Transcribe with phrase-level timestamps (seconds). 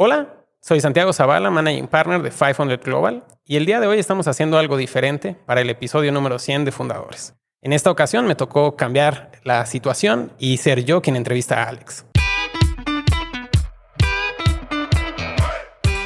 [0.00, 4.28] Hola, soy Santiago Zavala, Managing Partner de 500 Global, y el día de hoy estamos
[4.28, 7.34] haciendo algo diferente para el episodio número 100 de Fundadores.
[7.62, 12.06] En esta ocasión me tocó cambiar la situación y ser yo quien entrevista a Alex.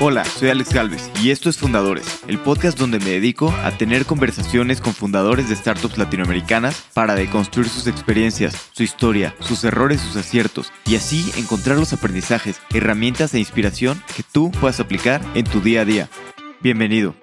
[0.05, 4.05] Hola, soy Alex Galvez y esto es Fundadores, el podcast donde me dedico a tener
[4.05, 10.17] conversaciones con fundadores de startups latinoamericanas para deconstruir sus experiencias, su historia, sus errores, sus
[10.17, 15.61] aciertos y así encontrar los aprendizajes, herramientas e inspiración que tú puedas aplicar en tu
[15.61, 16.09] día a día.
[16.61, 17.15] Bienvenido.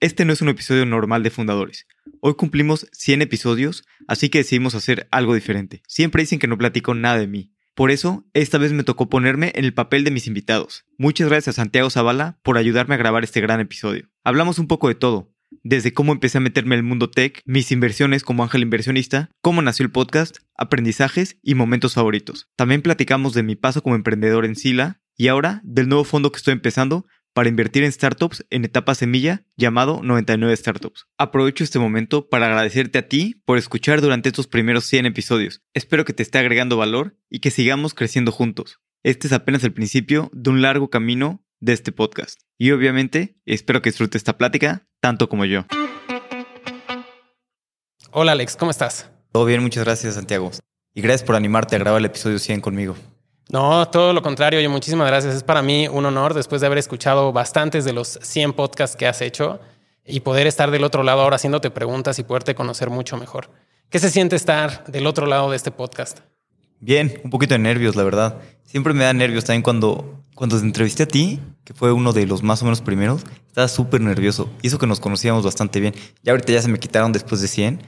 [0.00, 1.86] Este no es un episodio normal de Fundadores.
[2.18, 5.80] Hoy cumplimos 100 episodios, así que decidimos hacer algo diferente.
[5.86, 9.52] Siempre dicen que no platico nada de mí, por eso, esta vez me tocó ponerme
[9.54, 10.84] en el papel de mis invitados.
[10.98, 14.10] Muchas gracias a Santiago Zavala por ayudarme a grabar este gran episodio.
[14.24, 15.32] Hablamos un poco de todo,
[15.62, 19.62] desde cómo empecé a meterme en el mundo tech, mis inversiones como ángel inversionista, cómo
[19.62, 22.50] nació el podcast, aprendizajes y momentos favoritos.
[22.56, 26.38] También platicamos de mi paso como emprendedor en Sila y ahora del nuevo fondo que
[26.38, 31.06] estoy empezando para invertir en startups en etapa semilla llamado 99 Startups.
[31.18, 35.62] Aprovecho este momento para agradecerte a ti por escuchar durante estos primeros 100 episodios.
[35.74, 38.80] Espero que te esté agregando valor y que sigamos creciendo juntos.
[39.02, 42.40] Este es apenas el principio de un largo camino de este podcast.
[42.58, 45.64] Y obviamente espero que disfrutes esta plática tanto como yo.
[48.10, 49.10] Hola Alex, ¿cómo estás?
[49.32, 50.50] Todo bien, muchas gracias Santiago.
[50.94, 52.94] Y gracias por animarte a grabar el episodio 100 conmigo.
[53.52, 54.58] No, todo lo contrario.
[54.58, 55.34] Oye, muchísimas gracias.
[55.34, 59.06] Es para mí un honor después de haber escuchado bastantes de los 100 podcasts que
[59.06, 59.60] has hecho
[60.06, 63.50] y poder estar del otro lado ahora haciéndote preguntas y poderte conocer mucho mejor.
[63.90, 66.20] ¿Qué se siente estar del otro lado de este podcast?
[66.80, 68.40] Bien, un poquito de nervios, la verdad.
[68.64, 72.26] Siempre me da nervios también cuando, cuando te entrevisté a ti, que fue uno de
[72.26, 74.48] los más o menos primeros, estaba súper nervioso.
[74.62, 75.94] Y eso que nos conocíamos bastante bien.
[76.22, 77.82] Ya ahorita ya se me quitaron después de 100,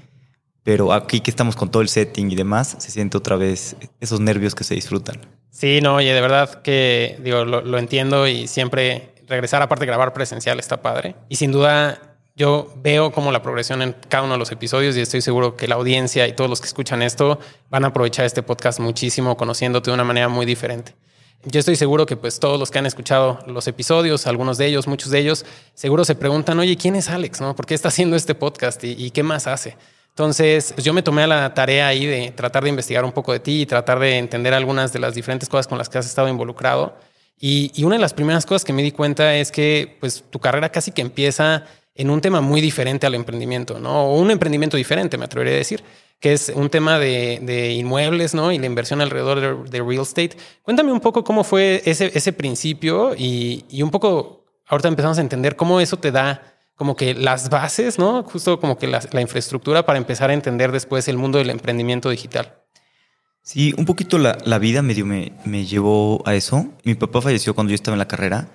[0.62, 4.20] pero aquí que estamos con todo el setting y demás, se siente otra vez esos
[4.20, 5.22] nervios que se disfrutan.
[5.54, 10.12] Sí, no, oye, de verdad que digo, lo, entiendo y siempre regresar, aparte de grabar
[10.12, 11.14] presencial, está padre.
[11.28, 15.00] Y sin duda, yo veo como la progresión en cada uno de los episodios y
[15.00, 17.38] estoy seguro que la audiencia y todos los que escuchan esto
[17.70, 20.96] van a aprovechar este podcast muchísimo, conociéndote de una manera muy diferente.
[21.44, 24.88] Yo estoy seguro que pues todos los que han escuchado los episodios, algunos de ellos,
[24.88, 27.40] muchos de ellos, seguro se preguntan, oye, ¿quién es Alex?
[27.40, 27.54] ¿No?
[27.54, 29.76] ¿Por qué está haciendo este podcast y, y qué más hace?
[30.14, 33.32] Entonces, pues, yo me tomé a la tarea ahí de tratar de investigar un poco
[33.32, 36.06] de ti y tratar de entender algunas de las diferentes cosas con las que has
[36.06, 36.96] estado involucrado.
[37.36, 40.68] Y, una de las primeras cosas que me di cuenta es que pues, tu carrera
[40.70, 41.64] casi que empieza
[41.96, 44.04] en un tema muy diferente al emprendimiento, ¿no?
[44.04, 45.82] O un emprendimiento diferente, me atrevería a decir,
[46.20, 48.52] que es un tema de, inmuebles, ¿no?
[48.52, 50.36] Y la inversión alrededor de, real estate.
[50.62, 55.56] Cuéntame un poco cómo fue ese, principio y, y un poco, ahorita empezamos a entender
[55.56, 58.22] cómo eso te da como que las bases, ¿no?
[58.24, 62.54] Justo como que la, infraestructura para empezar a entender después el mundo del emprendimiento digital.
[63.42, 66.66] Sí, un poquito la, vida medio me, me, llevó a eso.
[66.84, 68.48] Mi papá falleció cuando yo estaba en la carrera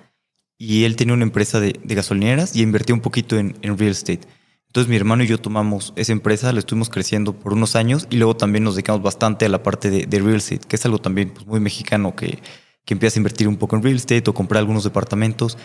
[0.60, 4.20] y él tenía una empresa de, gasolineras y invertía un poquito en, real estate.
[4.66, 8.18] Entonces mi hermano y yo tomamos esa empresa, la estuvimos creciendo por unos años y
[8.18, 11.30] luego también nos dedicamos bastante a la parte de, real estate, que es algo también
[11.30, 12.40] pues, muy mexicano que,
[12.84, 15.56] que empieza a invertir un poco en real estate o comprar algunos departamentos.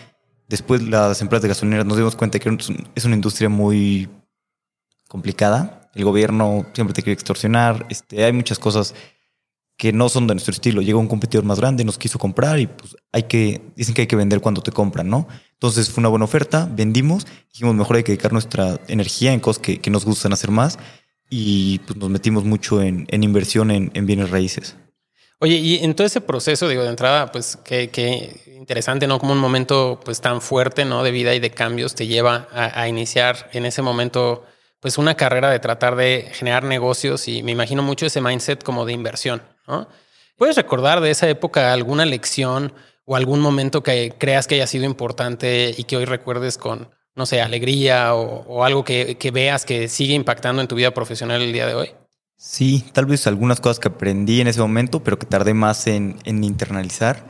[0.48, 2.56] Después las empresas de gasolineras nos dimos cuenta que
[2.94, 4.08] es una industria muy
[5.08, 5.90] complicada.
[5.94, 7.86] El gobierno siempre te quiere extorsionar.
[7.88, 8.94] Este, hay muchas cosas
[9.76, 10.82] que no son de nuestro estilo.
[10.82, 14.06] Llegó un competidor más grande, nos quiso comprar y pues hay que, dicen que hay
[14.06, 15.28] que vender cuando te compran, ¿no?
[15.52, 19.62] Entonces fue una buena oferta, vendimos, dijimos mejor hay que dedicar nuestra energía en cosas
[19.62, 20.78] que, nos gustan hacer más
[21.28, 24.76] y pues nos metimos mucho en, inversión en, en bienes raíces.
[25.38, 29.18] Oye, y en todo ese proceso, digo, de entrada, pues qué, interesante, ¿no?
[29.18, 31.02] Como un momento pues tan fuerte, ¿no?
[31.02, 34.46] De vida y de cambios te lleva a, iniciar en ese momento
[34.80, 38.86] pues una carrera de tratar de generar negocios y me imagino mucho ese mindset como
[38.86, 39.88] de inversión, ¿no?
[40.38, 42.72] ¿Puedes recordar de esa época alguna lección
[43.04, 47.26] o algún momento que creas que haya sido importante y que hoy recuerdes con, no
[47.26, 51.52] sé, alegría o, algo que, que veas que sigue impactando en tu vida profesional el
[51.52, 51.94] día de hoy?
[52.38, 56.18] Sí, tal vez algunas cosas que aprendí en ese momento, pero que tardé más en,
[56.26, 57.26] internalizar,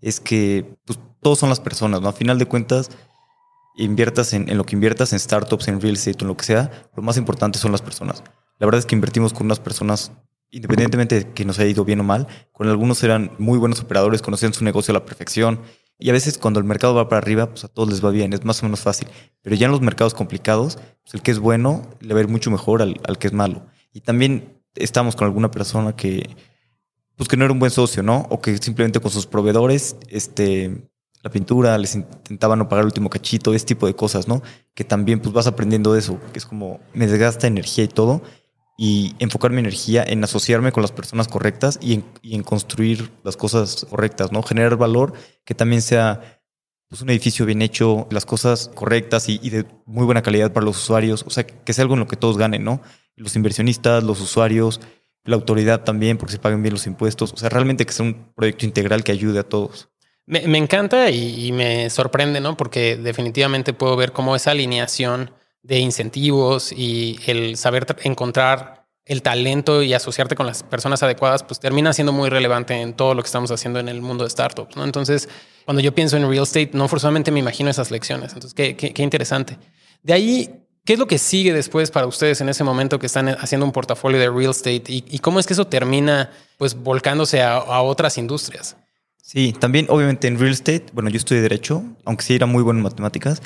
[0.00, 2.08] es que pues, todos son las personas, ¿no?
[2.08, 2.90] A final de cuentas,
[3.76, 7.02] inviertas en, lo que inviertas, en startups, en real estate, en lo que sea, lo
[7.02, 8.22] más importante son las personas.
[8.58, 10.12] La verdad es que invertimos con unas personas,
[10.50, 14.22] independientemente de que nos haya ido bien o mal, con algunos eran muy buenos operadores,
[14.22, 15.60] conocían su negocio a la perfección.
[15.98, 18.32] Y a veces cuando el mercado va para arriba, pues a todos les va bien,
[18.32, 19.08] es más o menos fácil.
[19.42, 22.28] Pero ya en los mercados complicados, pues el que es bueno le va a ir
[22.28, 23.66] mucho mejor al, al que es malo.
[23.96, 26.28] Y también estamos con alguna persona que,
[27.16, 28.26] pues que no era un buen socio, ¿no?
[28.28, 30.86] O que simplemente con sus proveedores, este,
[31.22, 34.42] la pintura, les intentaban no pagar el último cachito, ese tipo de cosas, ¿no?
[34.74, 38.22] Que también pues vas aprendiendo de eso, que es como me desgasta energía y todo.
[38.78, 43.86] y enfocar mi energía en asociarme con las personas correctas y en, construir las cosas
[43.88, 44.42] correctas, ¿no?
[44.42, 45.14] Generar valor
[45.46, 46.42] que también sea
[46.90, 50.76] pues, un edificio bien hecho, las cosas correctas y, de muy buena calidad para los
[50.76, 52.82] usuarios, o sea, que sea algo en lo que todos ganen, ¿no?
[53.16, 54.80] Los inversionistas, los usuarios,
[55.24, 58.32] la autoridad también, porque se paguen bien los impuestos, o sea, realmente que sea un
[58.34, 59.88] proyecto integral que ayude a todos.
[60.26, 62.56] Me, encanta y, me sorprende, ¿no?
[62.56, 65.30] Porque definitivamente puedo ver cómo esa alineación
[65.62, 71.60] de incentivos y el saber encontrar el talento y asociarte con las personas adecuadas, pues
[71.60, 74.76] termina siendo muy relevante en todo lo que estamos haciendo en el mundo de startups.
[74.76, 74.82] ¿no?
[74.82, 75.28] Entonces,
[75.64, 78.32] cuando yo pienso en real estate, no forzosamente me imagino esas lecciones.
[78.32, 79.58] Entonces, qué, qué, interesante.
[80.02, 83.28] De ahí, ¿qué es lo que sigue después para ustedes en ese momento que están
[83.28, 87.82] haciendo un portafolio de real estate y, cómo es que eso termina pues volcándose a,
[87.82, 88.76] otras industrias?
[89.20, 92.78] Sí, también obviamente en real estate, bueno, yo estudié derecho, aunque sí era muy bueno
[92.78, 93.42] en matemáticas,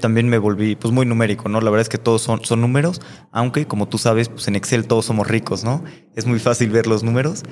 [0.00, 1.60] también me volví pues muy numérico, ¿no?
[1.60, 3.00] La verdad es que todos son, son números,
[3.32, 5.84] aunque como tú sabes, pues en Excel todos somos ricos, ¿no?
[6.14, 7.42] Es muy fácil ver los números,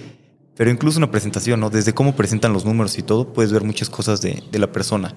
[0.57, 1.71] pero incluso una presentación, ¿no?
[1.71, 5.15] Desde cómo presentan los números y todo, puedes ver muchas cosas de, de la persona.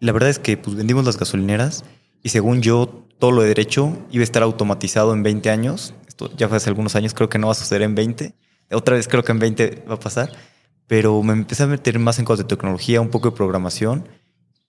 [0.00, 1.84] la verdad es que pues vendimos las gasolineras
[2.24, 5.94] y según yo, todo lo de derecho iba a estar automatizado en 20 años.
[6.08, 8.34] Esto ya fue hace algunos años, creo que no va a suceder en 20.
[8.72, 10.32] Otra vez creo que en 20 va a pasar.
[10.88, 14.08] Pero me empecé a meter más en cosas de tecnología, un poco de programación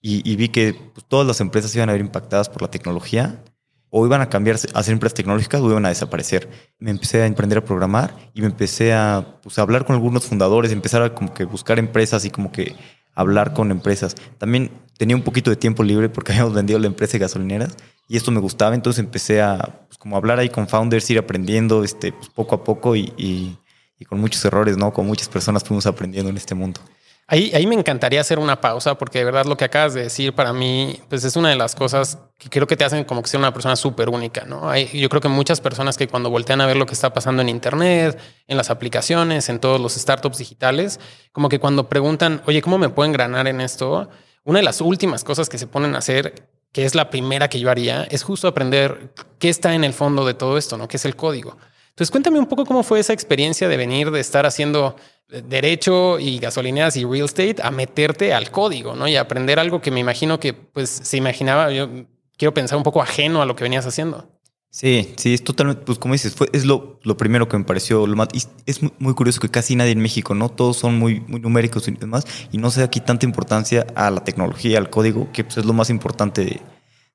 [0.03, 3.43] y, vi que pues, todas las empresas iban a ver impactadas por la tecnología
[3.89, 6.47] o iban a cambiar a ser empresas tecnológicas o iban a desaparecer.
[6.77, 10.71] Me empecé a emprender a programar y me empecé a, pues, hablar con algunos fundadores,
[10.71, 12.75] empezar a como que buscar empresas y como que
[13.15, 14.13] hablar con empresas.
[14.37, 17.75] También tenía un poquito de tiempo libre porque habíamos vendido la empresa de gasolineras
[18.07, 19.57] y esto me gustaba, entonces empecé a
[19.87, 23.57] pues, como hablar ahí con founders, ir aprendiendo este, pues, poco a poco y, y,
[24.05, 24.91] con muchos errores, ¿no?
[24.91, 26.81] Con muchas personas fuimos aprendiendo en este mundo.
[27.25, 30.33] Ahí, ahí me encantaría hacer una pausa porque de verdad lo que acabas de decir
[30.33, 33.29] para mí pues es una de las cosas que creo que te hacen como que
[33.29, 34.43] ser una persona súper única.
[34.43, 34.75] ¿no?
[34.75, 37.47] Yo creo que muchas personas que cuando voltean a ver lo que está pasando en
[37.47, 40.99] Internet, en las aplicaciones, en todos los startups digitales,
[41.31, 44.09] como que cuando preguntan, oye, ¿cómo me puedo engranar en esto?
[44.43, 47.59] Una de las últimas cosas que se ponen a hacer, que es la primera que
[47.59, 50.87] yo haría, es justo aprender qué está en el fondo de todo esto, ¿no?
[50.87, 51.57] ¿Qué es el código?
[51.89, 54.95] Entonces cuéntame un poco cómo fue esa experiencia de venir, de estar haciendo
[55.27, 59.07] derecho y gasolineras y real estate a meterte al código, ¿no?
[59.07, 61.89] Y aprender algo que me imagino que pues se imaginaba, yo
[62.37, 64.27] quiero pensar un poco ajeno a lo que venías haciendo.
[64.73, 68.07] Sí, sí, es totalmente, pues como dices, fue, es lo, lo primero que me pareció,
[68.07, 68.29] lo más,
[68.65, 70.49] es muy curioso que casi nadie en México, ¿no?
[70.49, 74.09] Todos son muy, muy numéricos y demás, y no se da aquí tanta importancia a
[74.09, 76.59] la tecnología, al código, que pues, es lo más importante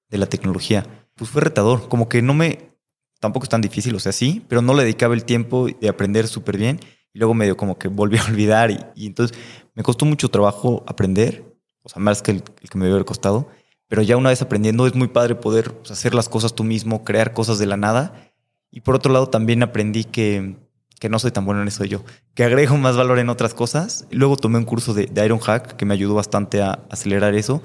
[0.08, 0.86] de, la tecnología.
[1.16, 2.76] Pues fue retador, como que no me,
[3.18, 6.28] tampoco es tan difícil, o sea, sí, pero no le dedicaba el tiempo de aprender
[6.28, 6.78] súper bien
[7.12, 9.36] y luego medio como que volví a olvidar y, entonces
[9.74, 13.48] me costó mucho trabajo aprender, o sea, más que el, que me haber costado,
[13.88, 17.32] pero ya una vez aprendiendo es muy padre poder hacer las cosas tú mismo, crear
[17.32, 18.32] cosas de la nada.
[18.70, 20.56] Y por otro lado también aprendí que,
[21.00, 22.04] que no soy tan bueno en eso yo,
[22.34, 24.06] que agrego más valor en otras cosas.
[24.10, 27.62] Luego tomé un curso de, de Iron Hack que me ayudó bastante a acelerar eso,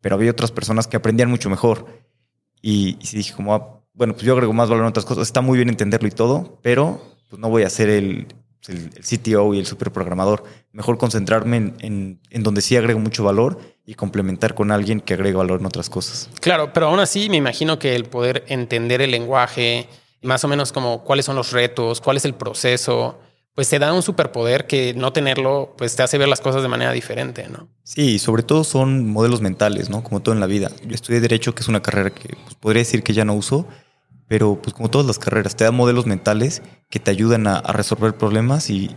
[0.00, 1.86] pero había otras personas que aprendían mucho mejor.
[2.62, 5.26] Y, y dije como, ah, bueno, pues yo agrego más valor en otras cosas.
[5.26, 8.28] Está muy bien entenderlo y todo, pero pues no voy a ser el,
[8.68, 10.44] el, CTO y el superprogramador.
[10.72, 15.60] Mejor concentrarme en, donde sí agrego mucho valor y complementar con alguien que agregue valor
[15.60, 16.30] en otras cosas.
[16.40, 19.88] Claro, pero aún así me imagino que el poder entender el lenguaje,
[20.22, 23.18] más o menos como cuáles son los retos, cuál es el proceso,
[23.54, 26.68] pues te da un superpoder que no tenerlo, pues te hace ver las cosas de
[26.68, 27.68] manera diferente, ¿no?
[27.84, 30.02] Sí, sobre todo son modelos mentales, ¿no?
[30.02, 30.72] Como todo en la vida.
[30.84, 33.68] Yo estudié Derecho, que es una carrera que pues, podría decir que ya no uso,
[34.28, 38.16] pero pues como todas las carreras, te da modelos mentales que te ayudan a, resolver
[38.16, 38.90] problemas y,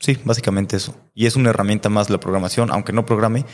[0.00, 0.94] sí, básicamente eso.
[1.14, 3.44] Y es una herramienta más la programación, aunque no programe,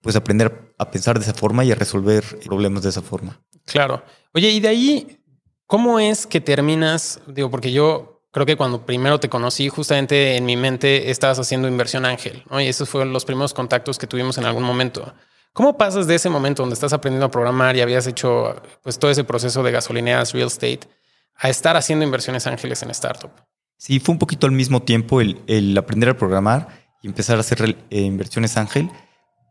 [0.00, 3.40] pues aprender a pensar de esa forma y a resolver problemas de esa forma.
[3.64, 4.02] Claro.
[4.32, 5.20] Oye, y de ahí,
[5.66, 7.20] ¿cómo es que terminas?
[7.26, 11.68] Digo, porque yo creo que cuando primero te conocí, justamente en mi mente estabas haciendo
[11.68, 12.60] inversión ángel, ¿no?
[12.60, 15.12] Y esos fueron los primeros contactos que tuvimos en algún momento.
[15.52, 19.10] ¿Cómo pasas de ese momento donde estás aprendiendo a programar y habías hecho pues todo
[19.10, 20.80] ese proceso de gasolineras, real estate,
[21.34, 23.30] a estar haciendo inversiones ángeles en startup?
[23.76, 26.68] Sí, fue un poquito al mismo tiempo el, aprender a programar
[27.02, 28.90] y empezar a hacer eh, inversiones ángel.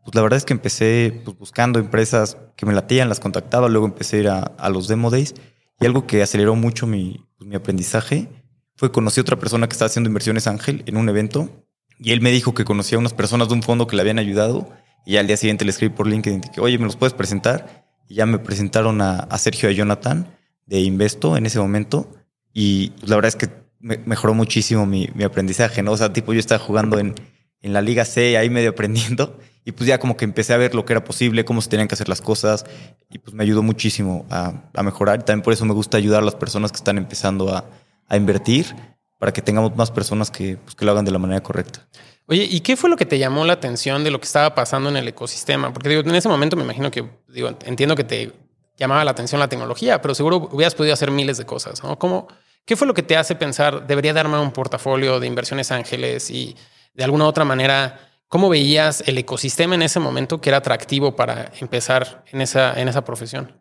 [0.04, 3.86] Pues la verdad es que empecé pues, buscando empresas que me latían, las contactaba, luego
[3.86, 5.34] empecé a ir a, los demo days
[5.80, 8.28] y algo que aceleró mucho mi, pues, mi aprendizaje
[8.76, 11.66] fue conocí a otra persona que estaba haciendo inversiones ángel en un evento
[11.98, 14.18] y él me dijo que conocía a unas personas de un fondo que le habían
[14.18, 14.70] ayudado
[15.04, 17.86] y al día siguiente le escribí por LinkedIn que, oye, ¿me los puedes presentar?
[18.08, 20.26] Y ya me presentaron a, Sergio y a Jonathan
[20.66, 22.10] de Investo en ese momento.
[22.52, 23.48] Y la verdad es que
[23.80, 25.92] mejoró muchísimo mi, aprendizaje, ¿no?
[25.92, 27.14] O sea, tipo, yo estaba jugando en,
[27.62, 29.38] en la Liga C, ahí medio aprendiendo.
[29.62, 31.86] Y pues ya como que empecé a ver lo que era posible, cómo se tenían
[31.86, 32.64] que hacer las cosas.
[33.10, 35.20] Y pues me ayudó muchísimo a, mejorar.
[35.20, 37.66] Y también por eso me gusta ayudar a las personas que están empezando a,
[38.08, 38.74] a invertir
[39.20, 41.86] para que tengamos más personas que, pues, que lo hagan de la manera correcta.
[42.26, 44.88] Oye, ¿y qué fue lo que te llamó la atención de lo que estaba pasando
[44.88, 45.72] en el ecosistema?
[45.72, 48.32] Porque digo, en ese momento me imagino que, digo, entiendo que te
[48.78, 51.98] llamaba la atención la tecnología, pero seguro hubieras podido hacer miles de cosas, ¿no?
[51.98, 52.28] ¿Cómo,
[52.64, 56.56] ¿Qué fue lo que te hace pensar, debería darme un portafolio de inversiones ángeles y
[56.94, 61.52] de alguna otra manera, cómo veías el ecosistema en ese momento que era atractivo para
[61.60, 63.60] empezar en esa, en esa profesión?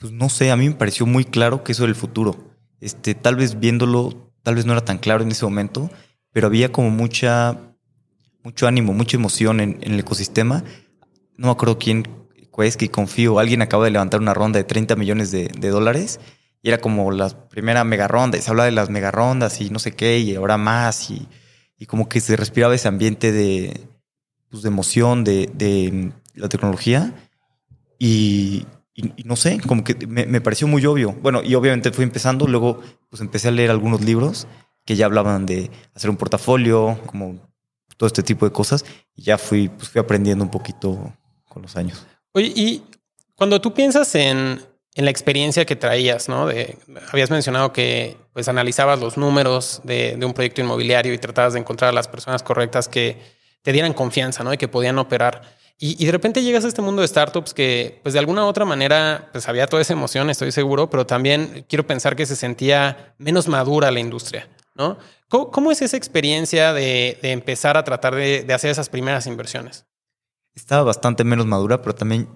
[0.00, 2.34] Pues no sé, a mí me pareció muy claro que eso era el futuro.
[2.80, 5.90] Este, tal vez viéndolo, tal vez no era tan claro en ese momento,
[6.30, 7.58] pero había como mucha
[8.44, 10.62] mucho ánimo, mucha emoción en, el ecosistema.
[11.36, 12.06] No me acuerdo quién,
[12.58, 16.20] es que confío, alguien acaba de levantar una ronda de 30 millones de, dólares
[16.62, 19.68] y era como la primera mega ronda y se habla de las mega rondas y
[19.70, 21.26] no sé qué y ahora más y,
[21.88, 23.80] como que se respiraba ese ambiente de,
[24.48, 27.12] pues, de emoción de, la tecnología
[27.98, 28.64] y,
[29.24, 31.12] no sé, como que me, me, pareció muy obvio.
[31.12, 34.46] Bueno, y obviamente fui empezando, luego pues empecé a leer algunos libros
[34.86, 37.38] que ya hablaban de hacer un portafolio, como
[37.96, 38.84] todo este tipo de cosas.
[39.14, 41.12] Y ya fui, pues fui aprendiendo un poquito
[41.48, 42.06] con los años.
[42.32, 42.84] Oye, y
[43.34, 44.62] cuando tú piensas en,
[44.94, 46.46] en la experiencia que traías, ¿no?
[46.46, 46.78] De,
[47.12, 51.60] habías mencionado que pues analizabas los números de, de, un proyecto inmobiliario y tratabas de
[51.60, 53.18] encontrar a las personas correctas que
[53.62, 54.54] te dieran confianza, ¿no?
[54.54, 55.55] Y que podían operar.
[55.78, 58.48] Y, y, de repente llegas a este mundo de startups que, pues de alguna u
[58.48, 62.34] otra manera, pues había toda esa emoción, estoy seguro, pero también quiero pensar que se
[62.34, 64.96] sentía menos madura la industria, ¿no?
[65.28, 69.84] ¿Cómo, es esa experiencia de, empezar a tratar de, hacer esas primeras inversiones?
[70.54, 72.28] Estaba bastante menos madura, pero también,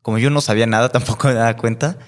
[0.00, 1.98] como yo no sabía nada, tampoco me daba cuenta.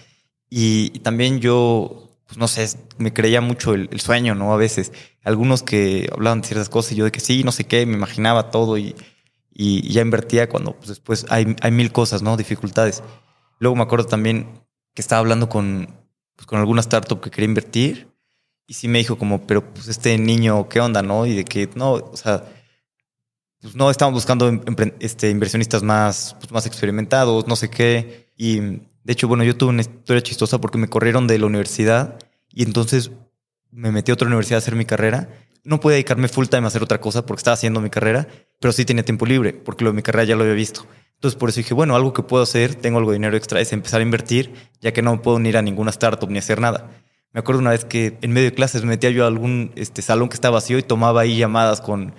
[0.48, 4.52] Y, también yo, pues no sé, me creía mucho el, sueño, ¿no?
[4.52, 4.92] A veces.
[5.22, 7.94] Algunos que hablaban de ciertas cosas y yo de que sí, no sé qué, me
[7.94, 8.94] imaginaba todo y,
[9.54, 12.36] ya invertía cuando pues, después hay, hay mil cosas, ¿no?
[12.36, 13.02] Dificultades.
[13.58, 14.60] Luego me acuerdo también
[14.94, 15.88] que estaba hablando con,
[16.36, 18.08] pues, con alguna startup que quería invertir
[18.66, 21.26] y sí me dijo como, pero pues este niño, ¿qué onda, no?
[21.26, 22.44] Y de que, no, o sea,
[23.60, 24.50] pues no, estamos buscando
[25.00, 28.30] este, inversionistas más, pues, más experimentados, no sé qué.
[28.36, 32.18] Y de hecho, bueno, yo tuve una historia chistosa porque me corrieron de la universidad
[32.50, 33.10] y entonces
[33.70, 35.28] me metí a otra universidad a hacer mi carrera.
[35.64, 38.28] No podía dedicarme full time a hacer otra cosa porque estaba haciendo mi carrera,
[38.60, 40.86] pero sí tenía tiempo libre porque lo de mi carrera ya lo había visto.
[41.14, 43.72] Entonces por eso dije, bueno, algo que puedo hacer, tengo algo de dinero extra, es
[43.72, 46.90] empezar a invertir, ya que no puedo ir a ninguna startup ni hacer nada.
[47.32, 50.02] Me acuerdo una vez que en medio de clases me metía yo a algún este,
[50.02, 52.14] salón que estaba vacío y tomaba ahí llamadas con,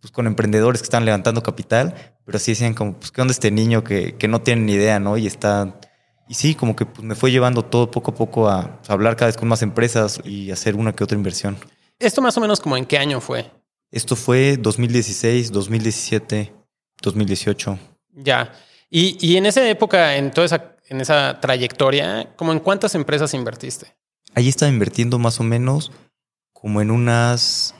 [0.00, 3.50] pues, con emprendedores que están levantando capital, pero sí decían como, pues, ¿qué onda este
[3.50, 5.16] niño que, que no tiene ni idea, no?
[5.16, 5.80] Y está...
[6.28, 9.26] Y sí, como que pues, me fue llevando todo poco a poco a, hablar cada
[9.26, 11.56] vez con más empresas y hacer una que otra inversión.
[12.00, 13.50] ¿Esto más o menos como en qué año fue?
[13.92, 16.52] Esto fue 2016, 2017,
[17.02, 17.78] 2018.
[18.14, 18.52] Ya.
[18.88, 23.34] Y, y en esa época, en toda esa, en esa trayectoria, ¿como en cuántas empresas
[23.34, 23.94] invertiste?
[24.34, 25.92] Ahí estaba invirtiendo más o menos
[26.52, 27.74] como en unas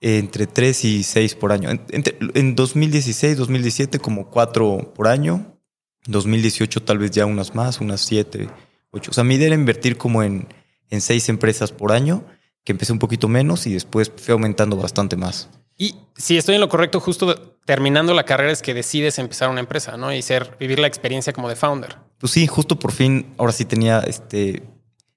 [0.00, 1.70] entre 3 y 6 por año.
[1.70, 5.58] En, 2016, 2017 como 4 por año.
[6.06, 8.50] 2018 tal vez ya unas más, unas 7,
[8.90, 9.10] 8.
[9.10, 10.48] O sea, mi idea era invertir como en,
[10.90, 12.24] en 6 empresas por año,
[12.64, 15.50] que empecé un poquito menos y después fui aumentando bastante más.
[15.76, 19.60] Y si estoy en lo correcto, justo terminando la carrera es que decides empezar una
[19.60, 20.12] empresa, ¿no?
[20.12, 21.98] Y ser, vivir la experiencia como de founder.
[22.18, 24.62] Pues sí, justo por fin, ahora sí tenía este,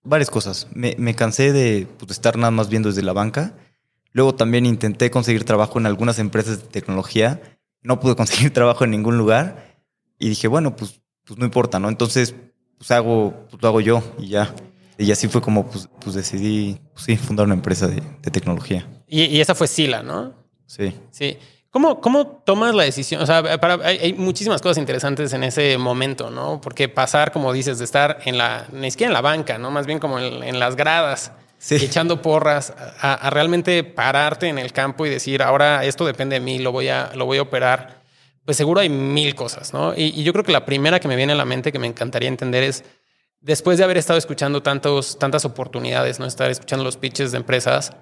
[0.04, 0.68] varias cosas.
[0.74, 3.54] Me, cansé pues, de estar nada más viendo desde la banca.
[4.14, 7.40] Luego también intenté conseguir trabajo en algunas empresas de tecnología.
[7.84, 9.78] No pude conseguir trabajo en ningún lugar.
[10.18, 11.90] Y dije, bueno, pues, pues no importa, ¿no?
[11.90, 12.34] Entonces,
[12.78, 14.56] pues hago, pues lo hago yo y ya.
[14.98, 18.02] Y así fue como pues, pues decidí pues, sí, fundar una empresa de,
[18.32, 18.88] tecnología.
[19.08, 20.34] Y, y, esa fue Sila, ¿no?
[20.66, 20.94] Sí.
[21.12, 21.38] Sí.
[21.70, 23.22] ¿Cómo, ¿Cómo tomas la decisión?
[23.22, 23.44] O sea,
[23.84, 26.60] hay, muchísimas cosas interesantes en ese momento, ¿no?
[26.62, 29.70] Porque pasar, como dices, de estar en la, ni siquiera en la banca, ¿no?
[29.70, 31.34] Más bien como en, las gradas,
[31.70, 36.58] echando porras, a, realmente pararte en el campo y decir, ahora esto depende de mí,
[36.58, 38.02] lo voy a, lo voy a operar.
[38.46, 39.94] Pues seguro hay mil cosas, ¿no?
[39.94, 41.88] Y, y yo creo que la primera que me viene a la mente que me
[41.88, 42.86] encantaría entender es,
[43.48, 46.26] después de haber estado escuchando tantos, tantas oportunidades, ¿no?
[46.26, 47.94] Estar escuchando los pitches de empresas,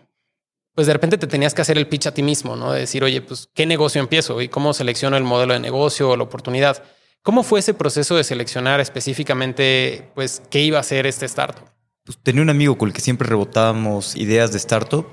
[0.74, 2.74] pues de repente te tenías que hacer el pitch a ti mismo, ¿no?
[2.74, 4.42] De decir, oye, pues, ¿qué negocio empiezo?
[4.42, 6.84] ¿Y cómo selecciono el modelo de negocio o la oportunidad?
[7.22, 11.70] ¿Cómo fue ese proceso de seleccionar específicamente, pues, qué iba a ser este startup?
[12.04, 15.08] Pues tenía un amigo con el que siempre rebotábamos ideas de startup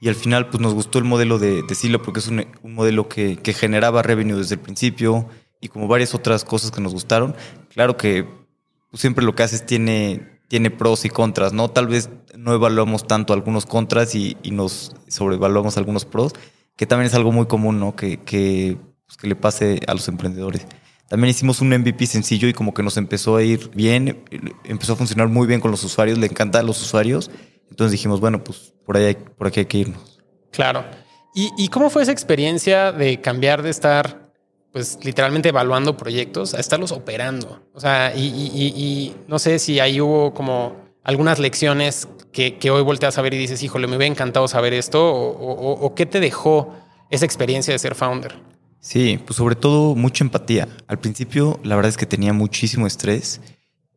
[0.00, 3.36] y al final, pues, nos gustó el modelo de, de porque es un, modelo que,
[3.52, 5.28] generaba revenue desde el principio
[5.60, 7.34] y como varias otras cosas que nos gustaron.
[7.68, 8.41] Claro que
[8.94, 11.70] siempre lo que haces tiene tiene pros y contras, ¿no?
[11.70, 16.34] Tal vez no evaluamos tanto algunos contras y, nos sobrevaluamos algunos pros,
[16.76, 17.96] que también es algo muy común, ¿no?
[17.96, 20.66] Que, que, pues, que le pase a los emprendedores.
[21.08, 24.24] También hicimos un MVP sencillo y como que nos empezó a ir bien,
[24.64, 27.30] empezó a funcionar muy bien con los usuarios, le encanta a los usuarios.
[27.70, 30.20] Entonces dijimos, bueno, pues por ahí por aquí hay que irnos.
[30.50, 30.84] Claro.
[31.34, 34.21] ¿Y, ¿Y cómo fue esa experiencia de cambiar de estar
[34.72, 37.62] pues literalmente evaluando proyectos a estarlos operando.
[37.74, 43.18] O sea, y, no sé si ahí hubo como algunas lecciones que, que, hoy volteas
[43.18, 46.74] a ver y dices, híjole, me hubiera encantado saber esto, o, qué te dejó
[47.10, 48.34] esa experiencia de ser founder.
[48.80, 50.66] Sí, pues sobre todo mucha empatía.
[50.86, 53.40] Al principio, la verdad es que tenía muchísimo estrés.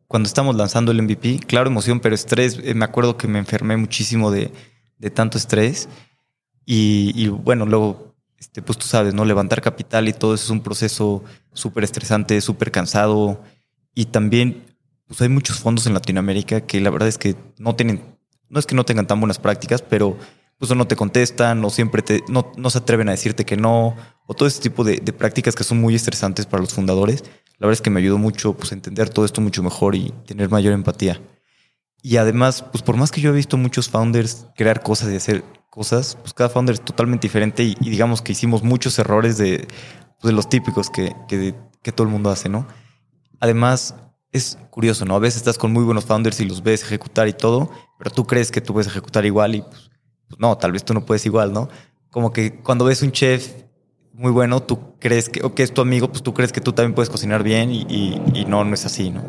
[0.06, 3.76] Cuando estamos lanzando el MVP, claro, emoción, pero estrés, eh, me acuerdo que me enfermé
[3.76, 4.52] muchísimo de,
[4.98, 5.88] de tanto estrés.
[6.68, 9.24] Y bueno, luego este, pues tú sabes, ¿no?
[9.24, 13.42] Levantar capital y todo eso es un proceso súper estresante, súper cansado.
[13.94, 14.64] Y también,
[15.06, 18.02] pues hay muchos fondos en Latinoamérica que la verdad es que no tienen,
[18.48, 20.16] no es que no tengan tan buenas prácticas, pero
[20.58, 23.94] pues no te contestan, o siempre te, no, no se atreven a decirte que no,
[24.26, 27.24] o todo ese tipo de, de, prácticas que son muy estresantes para los fundadores.
[27.58, 30.48] La verdad es que me ayudó mucho pues, entender todo esto mucho mejor y tener
[30.48, 31.20] mayor empatía.
[32.06, 35.42] Y además, pues por más que yo he visto muchos founders crear cosas y hacer
[35.70, 39.66] cosas, pues cada founder es totalmente diferente y, y digamos que hicimos muchos errores de,
[40.20, 42.68] pues, de los típicos que, que, que, todo el mundo hace, ¿no?
[43.40, 43.96] Además,
[44.30, 45.16] es curioso, ¿no?
[45.16, 48.24] A veces estás con muy buenos founders y los ves ejecutar y todo, pero tú
[48.24, 49.90] crees que tú puedes ejecutar igual y pues,
[50.28, 51.68] pues no, tal vez tú no puedes igual, ¿no?
[52.12, 53.50] Como que cuando ves un chef
[54.12, 56.72] muy bueno, tú crees que, o que es tu amigo, pues tú crees que tú
[56.72, 59.24] también puedes cocinar bien y, y, y no, no es así, ¿no?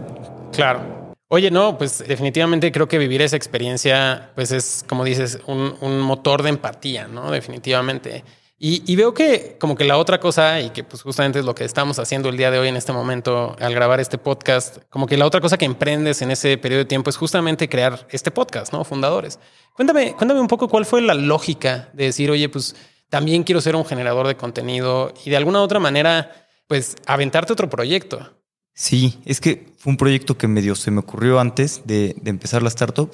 [0.53, 0.96] Claro.
[1.29, 5.99] Oye, no, pues definitivamente creo que vivir esa experiencia, pues es, como dices, un, un
[5.99, 7.31] motor de empatía, ¿no?
[7.31, 8.23] Definitivamente.
[8.59, 11.63] Y, veo que como que la otra cosa, y que pues justamente es lo que
[11.63, 15.15] estamos haciendo el día de hoy en este momento al grabar este podcast, como que
[15.15, 18.73] la otra cosa que emprendes en ese periodo de tiempo es justamente crear este podcast,
[18.73, 18.83] ¿no?
[18.83, 19.37] Fundadores.
[19.73, 22.75] Cuéntame, cuéntame un poco cuál fue la lógica de decir, oye, pues
[23.09, 26.31] también quiero ser un generador de contenido y de alguna otra manera,
[26.67, 28.36] pues aventarte otro proyecto.
[28.79, 32.61] Sí, es que fue un proyecto que medio se me ocurrió antes de, de, empezar
[32.61, 33.09] la startup.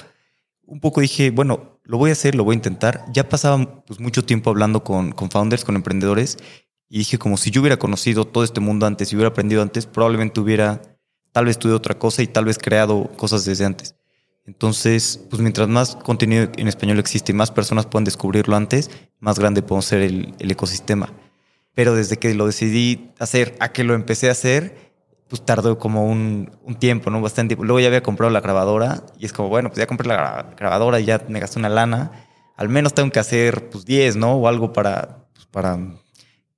[0.66, 3.06] Un poco dije, bueno, lo voy a hacer, lo voy a intentar.
[3.14, 6.38] Ya pasaba pues, mucho tiempo hablando con, con founders, con emprendedores,
[6.90, 9.86] y dije, como si yo hubiera conocido todo este mundo antes y hubiera aprendido antes,
[9.86, 10.82] probablemente hubiera
[11.32, 13.96] tal vez estudiado otra cosa y tal vez creado cosas desde antes.
[14.46, 19.40] Entonces, pues mientras más contenido en español existe y más personas puedan descubrirlo antes, más
[19.40, 21.14] grande puede ser el, el ecosistema.
[21.74, 24.93] Pero desde que lo decidí hacer a que lo empecé a hacer,
[25.34, 27.20] pues tardó como un, un, tiempo, ¿no?
[27.20, 27.66] Bastante tiempo.
[27.66, 31.00] Luego ya había comprado la grabadora y es como, bueno, pues ya compré la grabadora
[31.00, 32.12] y ya me gasté una lana.
[32.56, 34.34] Al menos tengo que hacer, pues 10, ¿no?
[34.34, 35.80] O algo para, pues, para...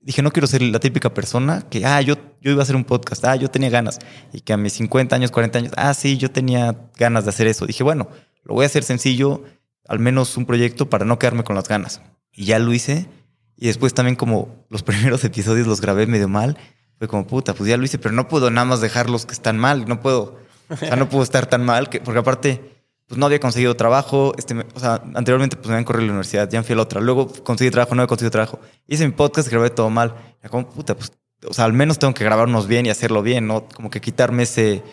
[0.02, 2.84] Dije, no quiero ser la típica persona que, ah, yo, yo iba a hacer un
[2.84, 3.98] podcast, ah, yo tenía ganas.
[4.34, 7.48] Y que a mis 50 años, 40 años, ah, sí, yo tenía ganas de hacer
[7.48, 7.66] eso.
[7.66, 8.10] Dije, bueno,
[8.44, 9.46] lo voy a hacer sencillo,
[9.88, 12.02] al menos un proyecto para no quedarme con las ganas.
[12.34, 13.08] Y ya lo hice.
[13.56, 16.58] Y después también como los primeros episodios los grabé medio mal
[16.98, 19.34] fue como, puta, pues ya lo hice, pero no puedo nada más dejar los que
[19.34, 19.88] están mal.
[19.88, 22.76] No puedo, o sea, no puedo estar tan mal, que, porque aparte,
[23.08, 24.34] pues no había conseguido trabajo.
[24.38, 26.84] Este, o sea, anteriormente, pues me habían corrido a la universidad, ya fui a la
[26.84, 27.02] otra.
[27.02, 28.60] Luego conseguí trabajo, no había conseguido trabajo.
[28.88, 30.16] Hice mi podcast, grabé todo mal.
[30.50, 31.12] Como, puta, pues,
[31.48, 33.68] o sea, al menos tengo que grabarnos bien y hacerlo bien, ¿no?
[33.68, 34.84] Como que quitarme ese,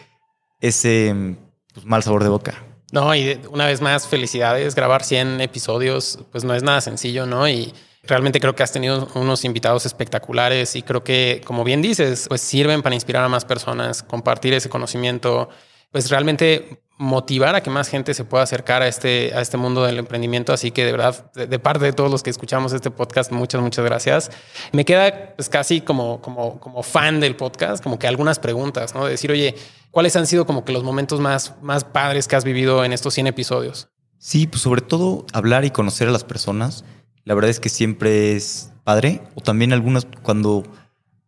[0.60, 1.36] ese
[1.72, 2.54] pues, mal sabor de boca.
[2.92, 4.74] No, y una vez más, felicidades.
[4.74, 7.48] Grabar 100 episodios, pues no es nada sencillo, ¿no?
[7.48, 7.72] Y
[8.04, 12.40] Realmente creo que has tenido unos invitados espectaculares y creo que, como bien dices, pues
[12.40, 15.48] sirven para inspirar a más personas, compartir ese conocimiento,
[15.92, 19.84] pues realmente motivar a que más gente se pueda acercar a este, a este mundo
[19.84, 20.52] del emprendimiento.
[20.52, 23.84] Así que de verdad, de, parte de todos los que escuchamos este podcast, muchas, muchas
[23.84, 24.30] gracias.
[24.72, 29.04] Me queda pues casi como, como, como fan del podcast, como que algunas preguntas, ¿no?
[29.04, 29.54] De decir, oye,
[29.90, 33.14] ¿cuáles han sido como que los momentos más, más padres que has vivido en estos
[33.14, 33.88] 100 episodios?
[34.18, 36.84] Sí, pues sobre todo hablar y conocer a las personas
[37.24, 39.22] la verdad es que siempre es padre.
[39.34, 40.64] O también algunas cuando,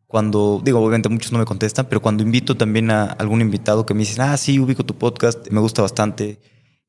[0.07, 3.95] cuando, digo, obviamente muchos no me contestan, pero cuando invito también a algún invitado que
[3.95, 6.41] me dicen, ah, sí, ubico tu podcast, me gusta bastante,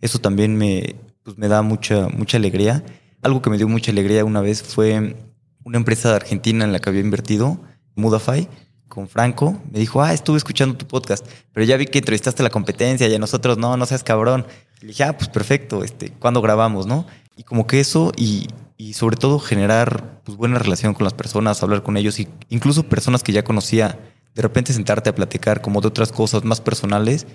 [0.02, 2.84] eso también me, pues me da mucha, mucha alegría.
[3.22, 5.16] Algo que me dio mucha alegría una vez fue
[5.64, 7.60] una empresa de Argentina en la que había invertido,
[7.96, 8.48] Mudafy,
[8.88, 9.60] con Franco.
[9.72, 13.16] Me dijo, ah, estuve escuchando tu podcast, pero ya vi que entrevistaste la competencia y
[13.16, 14.46] a nosotros no, no seas cabrón.
[14.82, 17.08] Le dije, ah, pues perfecto, este, ¿cuándo grabamos, no?
[17.36, 21.62] Y como que eso, y, y sobre todo generar pues, buena relación con las personas,
[21.64, 24.00] hablar con ellos, y incluso personas que ya conocía,
[24.34, 27.26] de repente sentarte a platicar como de otras cosas más personales,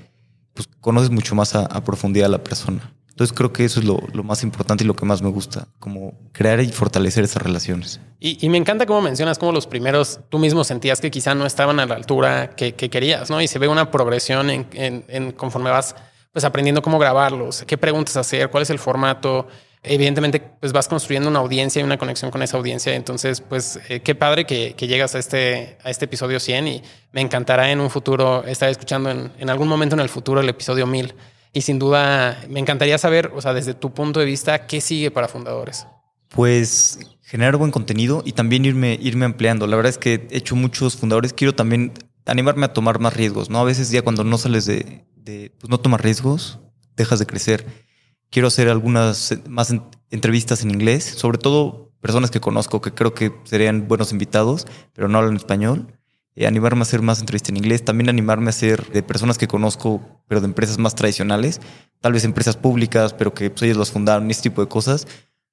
[0.54, 2.94] pues conoces mucho más a, a profundidad a la persona.
[3.08, 5.68] Entonces creo que eso es lo, lo, más importante y lo que más me gusta,
[5.78, 8.00] como crear y fortalecer esas relaciones.
[8.18, 11.44] Y, y, me encanta cómo mencionas cómo los primeros tú mismo sentías que quizá no
[11.44, 13.42] estaban a la altura que, que querías, ¿no?
[13.42, 15.94] Y se ve una progresión en, en conforme vas
[16.32, 19.48] pues aprendiendo cómo grabarlos, qué preguntas hacer, cuál es el formato,
[19.82, 22.94] evidentemente pues vas construyendo una audiencia y una conexión con esa audiencia.
[22.94, 26.82] Entonces, pues eh, qué padre que, que, llegas a este, a este episodio 100 y
[27.12, 30.48] me encantará en un futuro estar escuchando en, en, algún momento en el futuro el
[30.48, 31.14] episodio 1000.
[31.52, 35.10] Y sin duda, me encantaría saber, o sea, desde tu punto de vista, ¿qué sigue
[35.10, 35.86] para fundadores?
[36.28, 39.66] Pues generar buen contenido y también irme, irme ampliando.
[39.66, 41.32] La verdad es que he hecho muchos fundadores.
[41.32, 41.92] Quiero también
[42.26, 43.58] animarme a tomar más riesgos, ¿no?
[43.58, 46.60] A veces ya cuando no sales de, de pues no tomas riesgos,
[46.96, 47.89] dejas de crecer.
[48.30, 49.74] Quiero hacer algunas más
[50.10, 55.08] entrevistas en inglés, sobre todo personas que conozco que creo que serían buenos invitados, pero
[55.08, 55.98] no hablan español.
[56.36, 59.48] Eh, animarme a hacer más entrevistas en inglés, también animarme a hacer de personas que
[59.48, 61.60] conozco, pero de empresas más tradicionales,
[62.00, 65.08] tal vez empresas públicas, pero que pues, ellos las fundaron, ese tipo de cosas,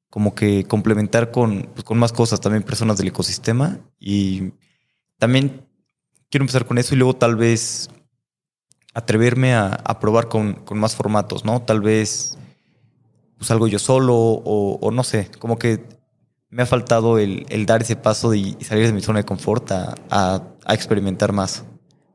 [0.10, 3.80] como que complementar con, pues, con más cosas, también personas del ecosistema.
[4.00, 4.54] Y
[5.18, 5.68] también
[6.30, 7.90] quiero empezar con eso y luego tal vez
[8.94, 11.62] atreverme a, probar con, con, más formatos, ¿no?
[11.62, 12.37] Tal vez
[13.38, 15.84] pues algo yo solo o, no sé, como que
[16.50, 20.42] me ha faltado el, dar ese paso y salir de mi zona de confort a,
[20.70, 21.64] experimentar más.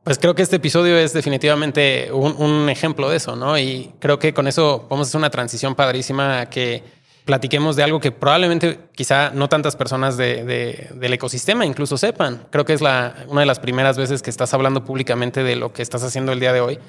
[0.03, 3.57] Pues creo que este episodio es definitivamente un, ejemplo de eso, ¿no?
[3.57, 6.83] Y creo que con eso podemos hacer una transición padrísima a que
[7.23, 12.47] platiquemos de algo que probablemente quizá no tantas personas de, del ecosistema incluso sepan.
[12.51, 15.71] Creo que es la, una de las primeras veces que estás hablando públicamente de lo
[15.71, 16.79] que estás haciendo el día de hoy.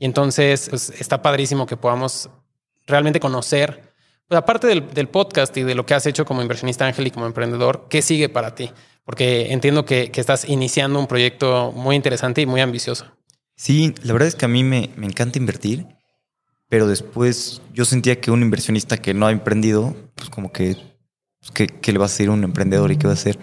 [0.00, 2.28] Y entonces pues, está padrísimo que podamos
[2.86, 3.94] realmente conocer,
[4.28, 7.10] pues, aparte del, del, podcast y de lo que has hecho como inversionista ángel y
[7.10, 8.70] como emprendedor, ¿qué sigue para ti?
[9.04, 13.06] Porque entiendo que, que estás iniciando un proyecto muy interesante y muy ambicioso.
[13.56, 15.86] Sí, la verdad es que a mí me, me encanta invertir
[16.74, 20.76] pero después yo sentía que un inversionista que no ha emprendido, pues como que,
[21.38, 23.38] pues que, le va a ser un emprendedor y qué va a ser.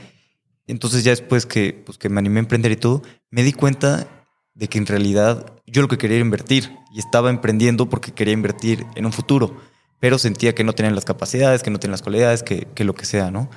[0.67, 4.20] Entonces ya después que, pues que me animé a emprender y todo, me di cuenta
[4.61, 8.35] de que en realidad yo lo que quería era invertir y estaba emprendiendo porque quería
[8.35, 9.57] invertir en un futuro,
[9.99, 12.93] pero sentía que no tenían las capacidades, que no tenían las cualidades, que, que lo
[12.93, 13.49] que sea, ¿no?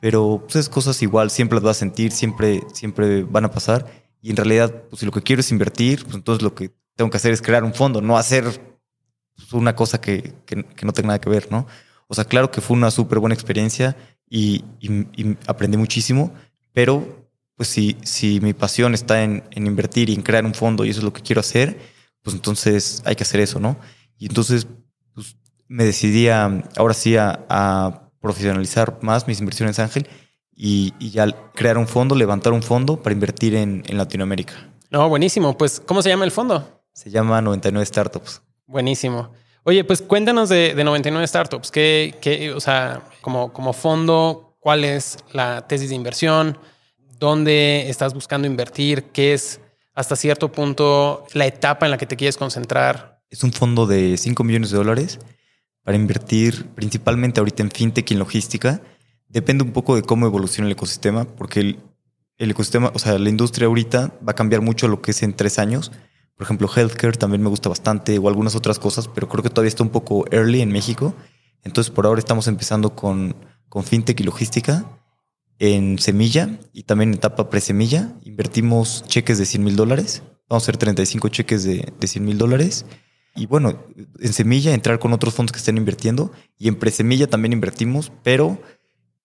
[0.00, 3.86] Pero pues esas cosas igual siempre las vas a sentir, siempre, siempre van a pasar
[4.22, 7.10] y en realidad pues si lo que quiero es invertir, pues entonces lo que tengo
[7.10, 8.46] que hacer es crear un fondo, no hacer
[9.52, 10.32] una cosa que,
[10.82, 11.66] no tenga nada que ver, ¿no?
[12.06, 13.96] O sea, claro que fue una súper buena experiencia
[14.30, 14.64] y,
[15.46, 16.32] aprendí muchísimo,
[16.72, 17.17] pero
[17.58, 21.00] pues si, si mi pasión está en, invertir y en crear un fondo y eso
[21.00, 21.76] es lo que quiero hacer,
[22.22, 23.76] pues entonces hay que hacer eso, ¿no?
[24.16, 24.68] Y entonces
[25.12, 30.08] pues, me decidí ahora sí a, profesionalizar más mis inversiones Ángel
[30.54, 34.54] y, ya crear un fondo, levantar un fondo para invertir en, en Latinoamérica.
[34.90, 35.56] No, buenísimo.
[35.56, 36.80] Pues, ¿cómo se llama el fondo?
[36.92, 38.40] Se llama 99 Startups.
[38.66, 39.32] Buenísimo.
[39.64, 41.72] Oye, pues cuéntanos de, 99 Startups.
[41.72, 46.56] ¿Qué, o sea, como, como fondo, cuál es la tesis de inversión?
[47.18, 49.04] ¿Dónde estás buscando invertir?
[49.12, 49.60] ¿Qué es
[49.92, 53.22] hasta cierto punto la etapa en la que te quieres concentrar?
[53.28, 55.18] Es un fondo de 5 millones de dólares
[55.82, 58.80] para invertir principalmente ahorita en fintech y en logística.
[59.26, 61.80] Depende un poco de cómo evoluciona el ecosistema, porque el,
[62.36, 65.34] el ecosistema, o sea, la industria ahorita va a cambiar mucho lo que es en
[65.34, 65.90] tres años.
[66.36, 69.70] Por ejemplo, healthcare también me gusta bastante o algunas otras cosas, pero creo que todavía
[69.70, 71.14] está un poco early en México.
[71.64, 73.34] Entonces, por ahora estamos empezando con,
[73.68, 74.84] con fintech y logística
[75.58, 78.12] en semilla y también en etapa pre-semilla.
[78.22, 80.22] Invertimos cheques de 100 mil dólares.
[80.48, 82.86] Vamos a hacer 35 cheques de, de 100 mil dólares.
[83.34, 83.86] Y bueno,
[84.20, 86.32] en semilla entrar con otros fondos que estén invirtiendo.
[86.58, 88.60] Y en pre-semilla también invertimos, pero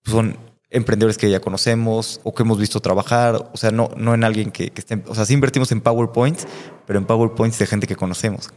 [0.05, 0.37] son
[0.73, 4.51] emprendedores que ya conocemos o que hemos visto trabajar, o sea, no, no en alguien
[4.51, 6.47] que, que esté, o sea, sí invertimos en PowerPoints,
[6.87, 8.51] pero en PowerPoints de gente que conocemos.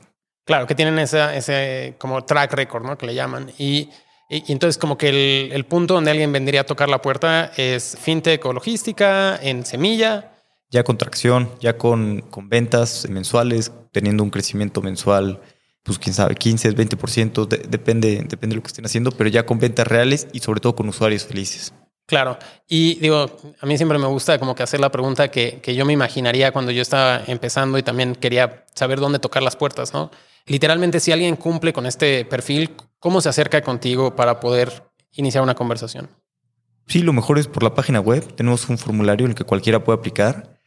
[0.46, 2.96] Claro, que tienen ese, ese como track record, ¿no?
[2.96, 3.50] Que le llaman.
[3.58, 3.90] Y,
[4.28, 7.96] y, entonces como que el, el, punto donde alguien vendría a tocar la puerta es
[8.00, 10.32] fintech o logística, en semilla.
[10.70, 15.40] Ya con tracción, ya con, con ventas mensuales, teniendo un crecimiento mensual,
[15.86, 19.60] pues quién sabe, 15, 20%, depende, depende de lo que estén haciendo, pero ya con
[19.60, 21.72] ventas reales y sobre todo con usuarios felices.
[22.06, 22.38] Claro.
[22.68, 23.26] Y digo,
[23.60, 26.52] a mí siempre me gusta como que hacer la pregunta que, que, yo me imaginaría
[26.52, 30.10] cuando yo estaba empezando y también quería saber dónde tocar las puertas, ¿no?
[30.46, 35.54] Literalmente, si alguien cumple con este perfil, ¿cómo se acerca contigo para poder iniciar una
[35.54, 36.08] conversación?
[36.86, 38.34] Sí, lo mejor es por la página web.
[38.34, 40.58] Tenemos un formulario en el que cualquiera puede aplicar.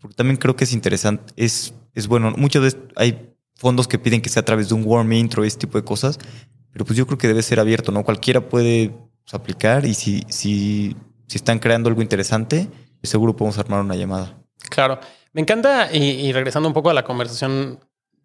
[0.00, 1.32] Porque también creo que es interesante.
[1.36, 2.32] Es, es bueno.
[2.36, 5.58] Muchas veces hay fondos que piden que sea a través de un warm intro, ese
[5.58, 6.18] tipo de cosas.
[6.72, 8.04] Pero pues yo creo que debe ser abierto, ¿no?
[8.04, 8.90] Cualquiera puede
[9.24, 12.68] pues, aplicar y si, si, si están creando algo interesante,
[13.02, 14.38] seguro podemos armar una llamada.
[14.70, 15.00] Claro,
[15.32, 17.80] me encanta y, regresando un poco a la conversación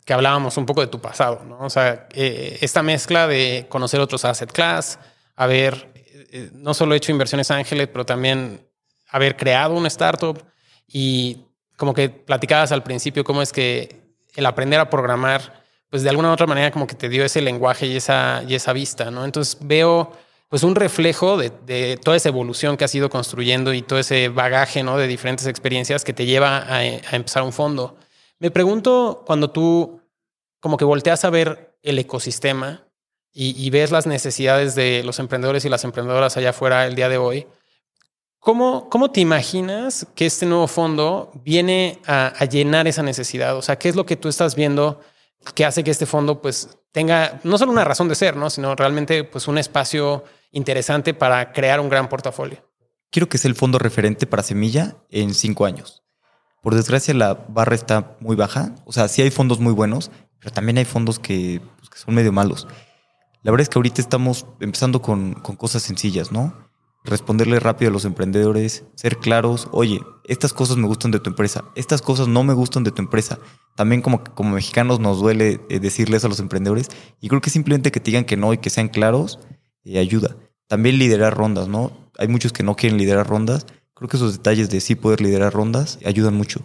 [0.06, 1.60] que hablábamos un poco de tu pasado, ¿no?
[1.60, 5.00] O sea, eh, esta mezcla de conocer otros asset class,
[5.36, 5.92] haber
[6.32, 8.68] eh, no solo hecho inversiones ángeles, pero también
[9.10, 10.44] haber creado una startup
[10.88, 11.46] y
[11.78, 14.02] como que platicabas al principio cómo es que
[14.36, 17.42] el aprender a programar, pues de alguna u otra manera como que te dio ese
[17.42, 19.26] lenguaje y esa, y esa vista, ¿no?
[19.26, 20.12] Entonces veo
[20.54, 24.84] pues un reflejo de, toda esa evolución que has ido construyendo y todo ese bagaje
[24.84, 25.00] ¿no?
[25.00, 27.98] de diferentes experiencias que te lleva a, empezar un fondo.
[28.44, 30.02] Me pregunto cuando tú
[30.60, 32.84] como que volteas a ver el ecosistema
[33.32, 37.18] y, ves las necesidades de los emprendedores y las emprendedoras allá afuera el día de
[37.18, 37.48] hoy,
[38.40, 43.56] ¿cómo, cómo te imaginas que este nuevo fondo viene a, a, llenar esa necesidad?
[43.56, 45.00] O sea, ¿qué es lo que tú estás viendo
[45.56, 48.50] que hace que este fondo pues tenga no solo una razón de ser, ¿no?
[48.50, 52.58] sino realmente pues un espacio interesante para crear un gran portafolio?
[53.10, 56.03] Quiero que sea el fondo referente para Semilla en cinco años.
[56.64, 58.74] Por desgracia la barra está muy baja.
[58.86, 62.16] O sea, sí hay fondos muy buenos, pero también hay fondos que, pues, que son
[62.16, 62.68] medio malos.
[63.44, 66.54] La verdad es que ahorita estamos empezando con, con cosas sencillas, ¿no?
[67.04, 71.66] Responderle rápido a los emprendedores, ser claros, oye, estas cosas me gustan de tu empresa,
[71.76, 73.40] estas cosas no me gustan de tu empresa.
[73.76, 76.88] También como, como mexicanos nos duele eh, decirles a los emprendedores
[77.20, 79.38] y creo que simplemente que te digan que no y que sean claros
[79.84, 80.38] eh, ayuda.
[80.68, 81.92] También liderar rondas, ¿no?
[82.18, 83.66] Hay muchos que no quieren liderar rondas.
[83.96, 86.64] Creo que esos detalles de sí poder liderar rondas ayudan mucho.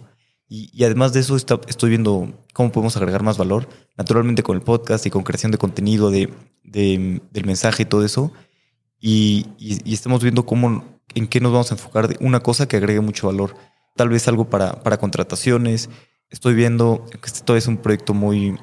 [0.51, 5.05] Y, además de eso estoy viendo cómo podemos agregar más valor, naturalmente con el podcast
[5.05, 8.31] y con creación de contenido, de, del mensaje y todo eso.
[8.99, 9.45] Y,
[9.85, 13.27] estamos viendo cómo, en qué nos vamos a enfocar de una cosa que agregue mucho
[13.27, 13.55] valor.
[13.95, 15.91] Tal vez algo para, para contrataciones.
[16.31, 18.57] Estoy viendo que esto es un proyecto muy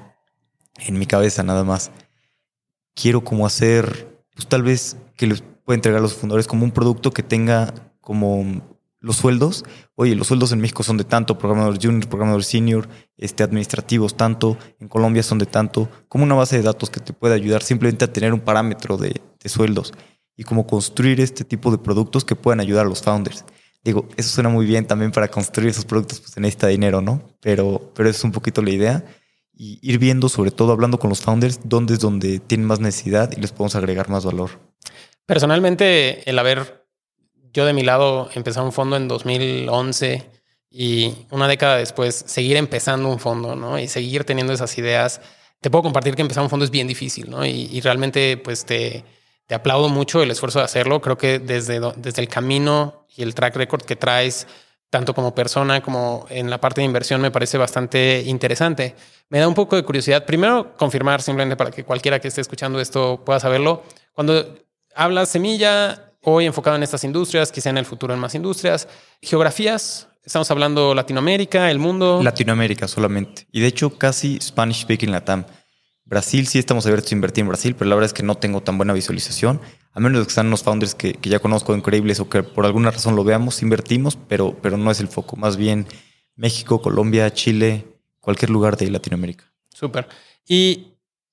[0.79, 1.92] en mi cabeza nada más.
[2.94, 6.72] Quiero como hacer, pues tal vez que les pueda entregar a los fundadores como un
[6.72, 7.72] producto que tenga
[8.07, 8.62] como
[9.01, 9.64] los sueldos,
[9.97, 14.57] oye, los sueldos en México son de tanto, programador junior, programador senior, este, administrativos tanto,
[14.79, 18.05] en Colombia son de tanto, como una base de datos que te puede ayudar simplemente
[18.05, 19.92] a tener un parámetro de, sueldos
[20.37, 23.45] y como construir este tipo de productos que puedan ayudar a los founders.
[23.83, 27.23] Digo, eso suena muy bien también para construir esos productos, pues se necesita dinero, ¿no?
[27.40, 29.05] Pero, pero es un poquito la idea.
[29.53, 33.33] Y ir viendo, sobre todo hablando con los founders, dónde es donde tienen más necesidad
[33.37, 34.51] y les podemos agregar más valor.
[35.27, 36.75] Personalmente, el haber
[37.57, 40.31] yo de mi lado empecé un fondo en 2011
[40.71, 43.79] y una década después seguir empezando un fondo, ¿no?
[43.79, 45.23] Y seguir teniendo esas ideas.
[45.62, 47.47] Te puedo compartir que empezar un fondo es bien difícil, ¿no?
[47.47, 49.05] Y, realmente, pues te,
[49.47, 51.01] te, aplaudo mucho el esfuerzo de hacerlo.
[51.01, 54.47] Creo que desde, desde el camino y el track record que traes,
[54.90, 58.95] tanto como persona como en la parte de inversión, me parece bastante interesante.
[59.31, 60.27] Me da un poco de curiosidad.
[60.27, 63.83] Primero, confirmar simplemente para que cualquiera que esté escuchando esto pueda saberlo.
[64.12, 64.59] Cuando
[64.95, 68.88] hablas semilla, hoy enfocado en estas industrias, quizá en el futuro en más industrias.
[69.22, 72.20] Geografías, estamos hablando Latinoamérica, el mundo.
[72.20, 73.46] Latinoamérica solamente.
[73.52, 75.46] Y de hecho, casi Spanish speaking Latam.
[76.04, 78.60] Brasil sí estamos abiertos a invertir en Brasil, pero la verdad es que no tengo
[78.60, 79.60] tan buena visualización.
[79.92, 83.14] A menos que sean unos founders que, ya conozco increíbles o que por alguna razón
[83.14, 85.36] lo veamos, invertimos, pero, pero no es el foco.
[85.36, 85.86] Más bien
[86.34, 87.86] México, Colombia, Chile,
[88.18, 89.44] cualquier lugar de Latinoamérica.
[89.72, 90.08] Súper.
[90.48, 90.88] Y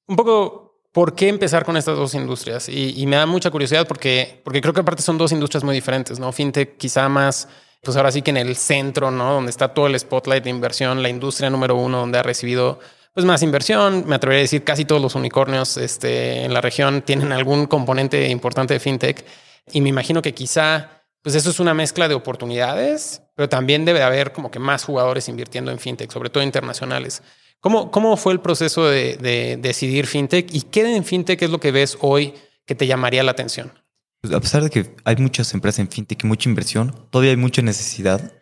[0.06, 0.63] un poco
[0.94, 2.70] ¿Por qué empezar con estas dos industrias?
[2.70, 6.20] Y, me da mucha curiosidad porque, porque creo que aparte son dos industrias muy diferentes,
[6.20, 6.32] ¿no?
[6.32, 7.48] FinTech quizá más,
[7.82, 9.34] pues ahora sí que en el centro, ¿no?
[9.34, 12.80] Donde está todo el spotlight de inversión, la industria número uno donde ha recibido
[13.12, 14.04] pues más inversión.
[14.06, 18.30] Me atrevería a decir casi todos los unicornios este, en la región tienen algún componente
[18.30, 19.26] importante de FinTech.
[19.72, 24.04] Y me imagino que quizá, pues eso es una mezcla de oportunidades, pero también debe
[24.04, 27.24] haber como que más jugadores invirtiendo en FinTech, sobre todo internacionales.
[27.64, 31.72] ¿Cómo, ¿Cómo fue el proceso de, decidir fintech y qué en fintech es lo que
[31.72, 32.34] ves hoy
[32.66, 33.72] que te llamaría la atención?
[34.20, 37.38] Pues, a pesar de que hay muchas empresas en fintech y mucha inversión, todavía hay
[37.38, 38.34] mucha necesidad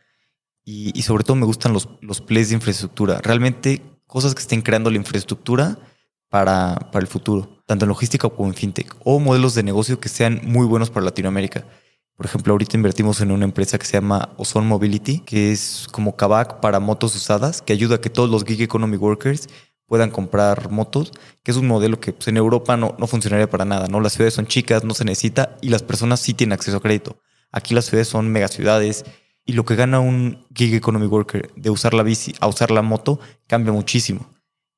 [0.65, 3.19] y, sobre todo me gustan los, los plays de infraestructura.
[3.21, 5.77] Realmente cosas que estén creando la infraestructura
[6.27, 10.09] para, para el futuro, tanto en logística como en fintech, o modelos de negocio que
[10.09, 11.67] sean muy buenos para Latinoamérica.
[12.21, 16.15] Por ejemplo, ahorita invertimos en una empresa que se llama Ozone Mobility, que es como
[16.15, 19.49] Kavak para motos usadas, que ayuda a que todos los gig economy workers
[19.87, 23.65] puedan comprar motos, que es un modelo que pues, en Europa no, no funcionaría para
[23.65, 23.99] nada, ¿no?
[23.99, 27.17] Las ciudades son chicas, no se necesita y las personas sí tienen acceso a crédito.
[27.51, 29.03] Aquí las ciudades son megaciudades
[29.43, 32.83] y lo que gana un gig economy worker de usar la bici a usar la
[32.83, 34.29] moto cambia muchísimo.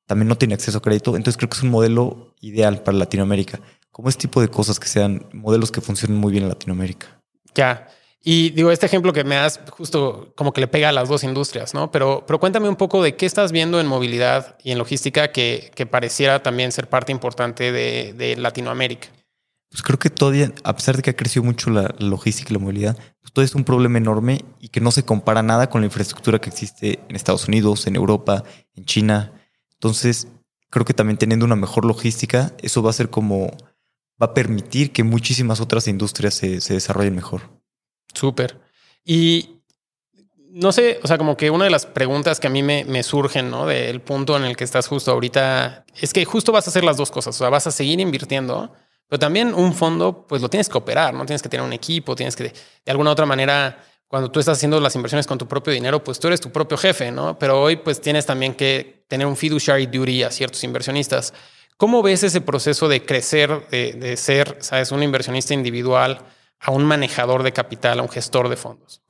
[0.06, 3.60] También no tiene acceso a crédito, entonces creo que es un modelo ideal para Latinoamérica.
[3.90, 7.22] Como este tipo de cosas que sean modelos que funcionen muy bien en Latinoamérica.
[7.54, 7.88] Ya.
[8.26, 11.24] Y digo, este ejemplo que me das justo como que le pega a las dos
[11.24, 11.90] industrias, ¿no?
[11.90, 15.70] Pero, pero cuéntame un poco de qué estás viendo en movilidad y en logística que,
[15.74, 19.08] que pareciera también ser parte importante de, de, Latinoamérica.
[19.68, 22.60] Pues creo que todavía, a pesar de que ha crecido mucho la, logística y la
[22.60, 25.86] movilidad, pues todavía es un problema enorme y que no se compara nada con la
[25.86, 28.42] infraestructura que existe en Estados Unidos, en Europa,
[28.74, 29.32] en China.
[29.74, 30.28] Entonces,
[30.70, 33.54] creo que también teniendo una mejor logística, eso va a ser como
[34.20, 37.42] va a permitir que muchísimas otras industrias se, desarrollen mejor.
[38.12, 38.60] Súper.
[39.04, 39.60] Y
[40.36, 43.50] no sé, o sea, como que una de las preguntas que a mí me, surgen,
[43.50, 43.66] ¿no?
[43.66, 46.96] Del punto en el que estás justo ahorita, es que justo vas a hacer las
[46.96, 48.72] dos cosas, o sea, vas a seguir invirtiendo,
[49.08, 51.26] pero también un fondo, pues lo tienes que operar, ¿no?
[51.26, 54.78] Tienes que tener un equipo, tienes que, de alguna otra manera, cuando tú estás haciendo
[54.78, 57.36] las inversiones con tu propio dinero, pues tú eres tu propio jefe, ¿no?
[57.36, 61.34] Pero hoy, pues tienes también que tener un fiduciary duty a ciertos inversionistas.
[61.76, 66.24] ¿Cómo ves ese proceso de crecer, de, de ser, sabes, un inversionista individual
[66.60, 69.02] a un manejador de capital, a un gestor de fondos?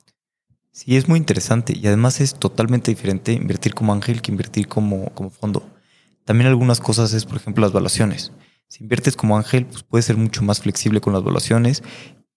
[0.71, 5.13] Sí, es muy interesante y además es totalmente diferente invertir como ángel que invertir como,
[5.13, 5.63] como fondo.
[6.25, 8.33] También algunas cosas es, por ejemplo, las valuaciones.
[8.67, 11.83] Si inviertes como ángel, pues puedes ser mucho más flexible con las valuaciones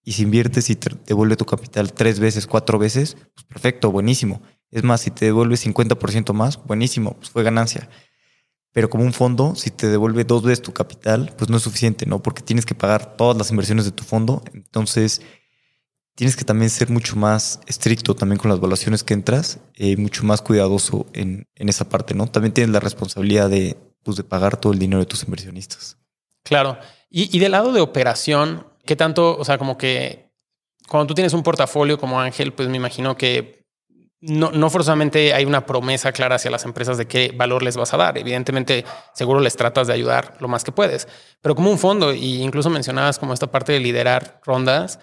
[0.04, 4.40] y si inviertes y te devuelve tu capital tres veces, cuatro veces, pues perfecto, buenísimo.
[4.70, 7.88] Es más, si te devuelve 50% más, buenísimo, pues fue ganancia.
[8.72, 12.07] Pero como un fondo, si te devuelve dos veces tu capital, pues no es suficiente,
[12.07, 12.22] ¿no?
[12.22, 14.42] Porque tienes que pagar todas las inversiones de tu fondo.
[14.52, 15.22] Entonces,
[16.14, 20.24] tienes que también ser mucho más estricto también con las valuaciones que entras, eh, mucho
[20.24, 22.26] más cuidadoso en, en, esa parte, ¿no?
[22.26, 25.96] También tienes la responsabilidad de, pues, de pagar todo el dinero de tus inversionistas.
[26.42, 26.78] Claro.
[27.09, 30.28] Y, y del lado de operación, ¿qué tanto, o sea, como que
[30.88, 33.58] cuando tú tienes un portafolio como Ángel, pues me imagino que
[34.20, 37.94] no, no forzosamente hay una promesa clara hacia las empresas de qué valor les vas
[37.94, 38.18] a dar.
[38.18, 41.09] Evidentemente, seguro les tratas de ayudar lo más que puedes,
[41.40, 44.98] pero como un fondo, y incluso mencionabas como esta parte de liderar rondas,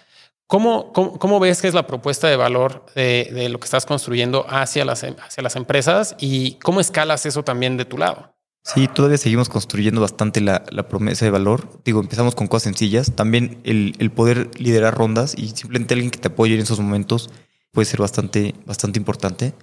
[0.48, 4.46] ¿Cómo, cómo, ves que es la propuesta de valor de, de, lo que estás construyendo
[4.48, 8.36] hacia las, hacia las empresas y cómo escalas eso también de tu lado?
[8.64, 11.82] Sí, todavía seguimos construyendo bastante la, la promesa de valor.
[11.84, 13.12] Digo, empezamos con cosas sencillas.
[13.16, 17.30] También el, el, poder liderar rondas y simplemente alguien que te apoye en esos momentos
[17.76, 19.54] puede ser bastante, bastante importante.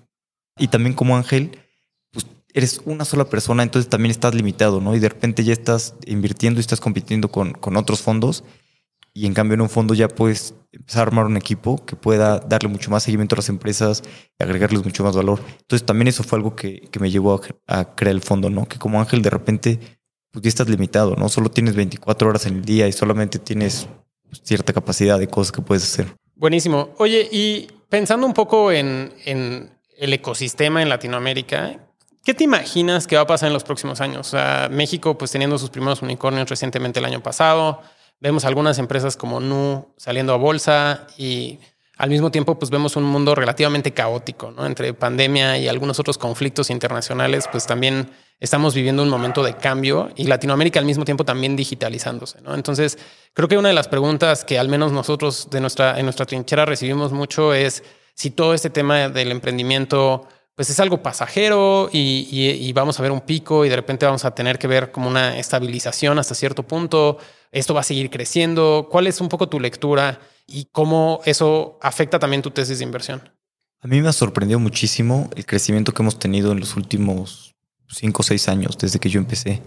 [0.59, 1.59] Y también como Ángel,
[2.13, 4.95] pues eres una sola persona, entonces también estás limitado, ¿no?
[4.95, 8.45] Y de repente ya estás invirtiendo y estás compitiendo con, con otros fondos
[9.15, 12.39] y en cambio en un fondo ya puedes empezar a armar un equipo que pueda
[12.39, 14.03] darle mucho más seguimiento a las empresas
[14.39, 15.41] y agregarles mucho más valor.
[15.61, 17.35] Entonces también eso fue algo que, que me llevó
[17.67, 18.67] a, a, crear el fondo, ¿no?
[18.67, 19.81] Que como Ángel de repente
[20.31, 21.29] pues ya estás limitado, ¿no?
[21.29, 23.89] Solo tienes 24 horas en el día y solamente tienes
[24.43, 26.17] cierta capacidad de cosas que puedes hacer.
[26.35, 26.91] Buenísimo.
[26.97, 31.79] Oye, y pensando un poco en, el ecosistema en Latinoamérica,
[32.25, 34.29] ¿Qué te imaginas que va a pasar en los próximos años?
[34.29, 37.83] O sea, México, pues teniendo sus primeros unicornios recientemente el año pasado,
[38.23, 41.59] Vemos algunas empresas como Nu saliendo a bolsa y
[41.97, 44.65] al mismo tiempo pues vemos un mundo relativamente caótico, ¿no?
[44.65, 48.11] Entre pandemia y algunos otros conflictos internacionales, pues también
[48.43, 52.57] estamos viviendo un momento de cambio y Latinoamérica al mismo tiempo también digitalizándose, ¿no?
[52.57, 52.99] Entonces,
[53.33, 56.65] creo que una de las preguntas que al menos nosotros de nuestra, en nuestra trinchera
[56.65, 60.27] recibimos mucho es si todo este tema del emprendimiento
[60.57, 64.05] pues es algo pasajero y, y, y, vamos a ver un pico y de repente
[64.05, 67.19] vamos a tener que ver como una estabilización hasta cierto punto.
[67.53, 68.89] Esto va a seguir creciendo.
[68.91, 73.23] ¿Cuál es un poco tu lectura y cómo eso afecta también tu tesis de inversión?
[73.81, 77.52] A mí me ha sorprendido muchísimo el crecimiento que hemos tenido en los últimos
[77.95, 79.63] cinco o seis años desde que yo empecé.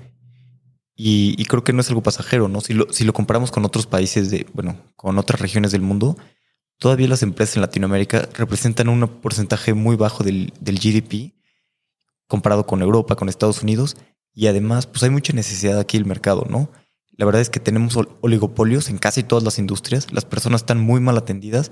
[0.96, 2.62] Y, y creo que no es algo pasajero, ¿no?
[2.62, 6.18] Si lo, si lo comparamos con otros países de, bueno, con otras regiones del mundo,
[6.78, 11.34] todavía las empresas en Latinoamérica representan un porcentaje muy bajo del, del, GDP
[12.28, 13.98] comparado con Europa, con Estados Unidos.
[14.34, 16.70] Y además, pues hay mucha necesidad aquí del mercado, ¿no?
[17.18, 20.12] La verdad es que tenemos oligopolios en casi todas las industrias.
[20.12, 21.70] Las personas están muy mal atendidas.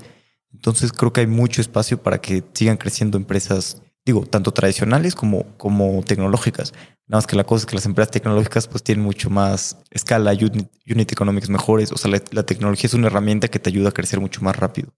[0.53, 5.43] Entonces creo que hay mucho espacio para que sigan creciendo empresas, digo, tanto tradicionales como,
[5.57, 6.73] como tecnológicas.
[7.07, 10.31] Nada más que la cosa es que las empresas tecnológicas pues tienen mucho más escala,
[10.31, 11.91] unit, unit economics mejores.
[11.91, 14.55] O sea, la, la, tecnología es una herramienta que te ayuda a crecer mucho más
[14.55, 14.93] rápido.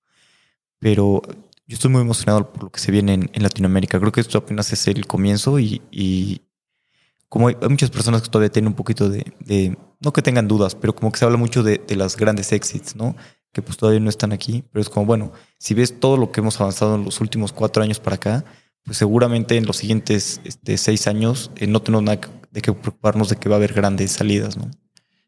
[0.79, 1.21] Pero
[1.67, 3.99] yo estoy muy emocionado por lo que se viene en, Latinoamérica.
[3.99, 6.41] Creo que esto apenas es el comienzo y, y
[7.27, 10.47] como hay, hay, muchas personas que todavía tienen un poquito de, de, no que tengan
[10.47, 13.15] dudas, pero como que se habla mucho de, de las grandes exits, ¿no?
[13.51, 16.41] Que pues todavía no están aquí, pero es como, bueno, si ves todo lo que
[16.41, 18.45] hemos avanzado en los últimos cuatro años para acá,
[18.85, 22.19] pues seguramente en los siguientes este, seis años eh, no tenemos nada
[22.51, 24.69] de que preocuparnos de que va a haber grandes salidas, ¿no?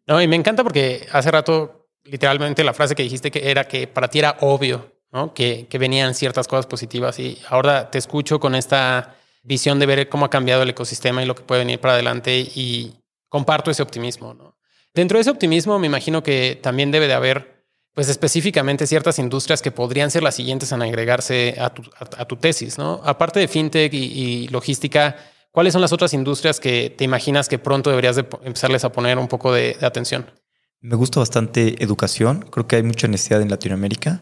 [0.06, 3.88] No, y me encanta porque hace rato, literalmente, la frase que dijiste que era que
[3.88, 5.34] para ti era obvio, ¿no?
[5.34, 10.08] Que, que venían ciertas cosas positivas y ahora te escucho con esta visión de ver
[10.08, 12.96] cómo ha cambiado el ecosistema y lo que puede venir para adelante y
[13.28, 14.58] comparto ese optimismo, ¿no?
[14.94, 17.57] Dentro de ese optimismo me imagino que también debe de haber
[17.98, 22.36] pues específicamente ciertas industrias que podrían ser las siguientes en agregarse a tu, a, tu
[22.36, 23.02] tesis, ¿no?
[23.04, 25.16] Aparte de fintech y, logística,
[25.50, 29.18] ¿cuáles son las otras industrias que te imaginas que pronto deberías de empezarles a poner
[29.18, 30.28] un poco de, atención?
[30.80, 34.22] Me gusta bastante educación, creo que hay mucha necesidad en Latinoamérica.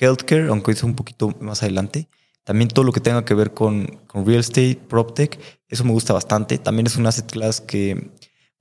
[0.00, 2.08] Healthcare, aunque es un poquito más adelante.
[2.42, 6.12] También todo lo que tenga que ver con, con real estate, PropTech, eso me gusta
[6.12, 6.58] bastante.
[6.58, 8.10] También es un asset class que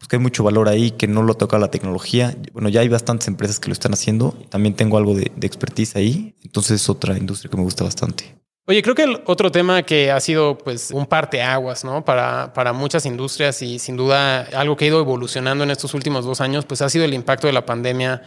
[0.02, 2.36] pues que hay mucho valor ahí, que no lo toca la tecnología.
[2.54, 4.32] Bueno, ya hay bastantes empresas que lo están haciendo.
[4.49, 6.34] También tengo algo de, expertise ahí.
[6.43, 8.36] Entonces es otra industria que me gusta bastante.
[8.66, 12.04] Oye, creo que el otro tema que ha sido pues un parteaguas, ¿no?
[12.04, 16.26] Para, para muchas industrias y sin duda algo que ha ido evolucionando en estos últimos
[16.26, 18.24] dos años, pues ha sido el impacto de la pandemia,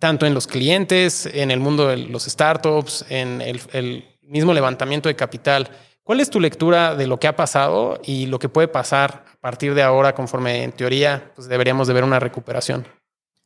[0.00, 5.14] tanto en los clientes, en el mundo de los startups, en el mismo levantamiento de
[5.14, 5.70] capital.
[6.04, 9.74] ¿Cuál es tu lectura de lo que ha pasado y lo que puede pasar partir
[9.74, 12.86] de ahora, conforme en teoría, pues deberíamos de ver una recuperación.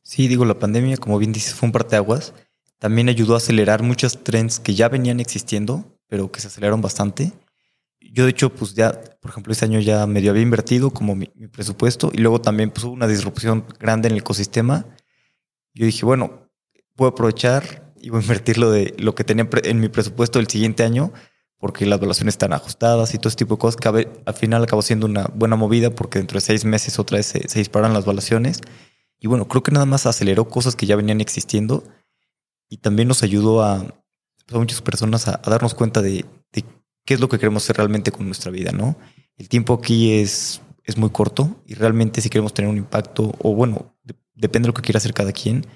[0.04, 2.34] Sí, digo, la pandemia, como bien dices, fue un parteaguas.
[2.78, 7.32] También ayudó a acelerar muchos trends que ya venían existiendo, pero que se aceleraron bastante.
[8.00, 11.26] Yo, de hecho, pues ya, por ejemplo, este año ya medio había invertido como mi,
[11.50, 14.86] presupuesto y luego también pues, hubo una disrupción grande en el ecosistema.
[15.74, 16.48] Yo dije, bueno,
[16.94, 20.46] puedo aprovechar y voy a invertir lo, de, lo que tenía en mi presupuesto el
[20.46, 21.12] siguiente año
[21.58, 23.80] porque las evaluaciones están ajustadas y todo este tipo de cosas.
[24.24, 27.48] Al final acabó siendo una buena movida porque dentro de seis meses otra vez se,
[27.48, 28.60] se disparan las evaluaciones.
[29.20, 31.84] Y bueno, creo que nada más aceleró cosas que ya venían existiendo
[32.68, 36.64] y también nos ayudó a, pues, a muchas personas a, darnos cuenta de, de,
[37.04, 38.96] qué es lo que queremos hacer realmente con nuestra vida, ¿no?
[39.36, 43.54] El tiempo aquí es, es muy corto y realmente si queremos tener un impacto, o
[43.54, 43.96] bueno,
[44.34, 45.66] depende de lo que quiera hacer cada quien,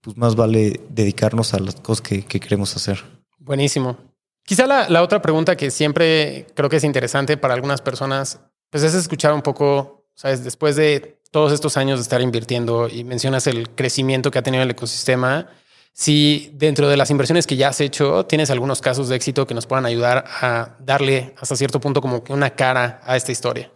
[0.00, 3.02] pues más vale dedicarnos a las cosas que, que queremos hacer.
[3.38, 4.13] Buenísimo.
[4.46, 8.94] Quizá la, otra pregunta que siempre creo que es interesante para algunas personas, pues es
[8.94, 13.70] escuchar un poco, sabes, después de todos estos años de estar invirtiendo y mencionas el
[13.70, 15.48] crecimiento que ha tenido el ecosistema,
[15.94, 19.54] si dentro de las inversiones que ya has hecho tienes algunos casos de éxito que
[19.54, 23.70] nos puedan ayudar a darle hasta cierto punto como que una cara a esta historia.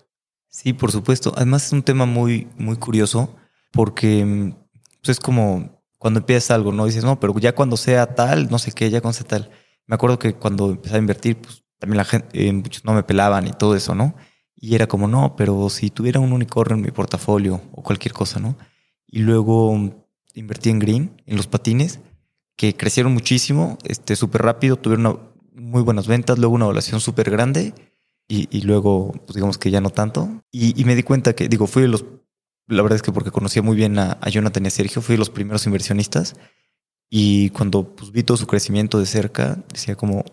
[0.50, 1.32] Sí, por supuesto.
[1.36, 3.36] Además es un tema muy, muy curioso
[3.70, 4.52] porque
[5.00, 6.84] pues, es como cuando empiezas algo, ¿no?
[6.86, 9.50] Dices, no, pero ya cuando sea tal, no sé qué, ya cuando sea tal
[9.88, 13.02] me acuerdo que cuando empecé a invertir, pues también la gente, eh, muchos no me
[13.02, 14.14] pelaban y todo eso, ¿no?
[14.54, 18.38] Y era como, no, pero si tuviera un unicornio en mi portafolio o cualquier cosa,
[18.38, 18.56] ¿no?
[19.06, 19.74] Y luego
[20.34, 22.00] invertí en Green, en los patines,
[22.54, 25.20] que crecieron muchísimo, este, súper rápido, tuvieron
[25.54, 27.72] muy buenas ventas, luego una evaluación súper grande
[28.30, 30.28] y, luego, pues digamos que ya no tanto.
[30.52, 32.04] Y, me di cuenta que, digo, fui de los,
[32.66, 35.14] la verdad es que porque conocía muy bien a, a Jonathan y a Sergio, fui
[35.14, 36.34] de los primeros inversionistas
[37.10, 40.24] y cuando pues, vi todo su crecimiento de cerca, decía como,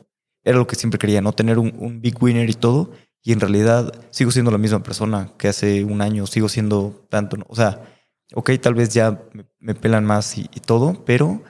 [0.43, 1.33] era lo que siempre quería, ¿no?
[1.33, 2.91] Tener un, big winner y todo.
[3.23, 7.37] Y en realidad sigo siendo la misma persona que hace un año, sigo siendo tanto,
[7.47, 7.81] o sea,
[8.33, 9.19] ok, tal vez ya
[9.59, 11.41] me, pelan más y, todo, pero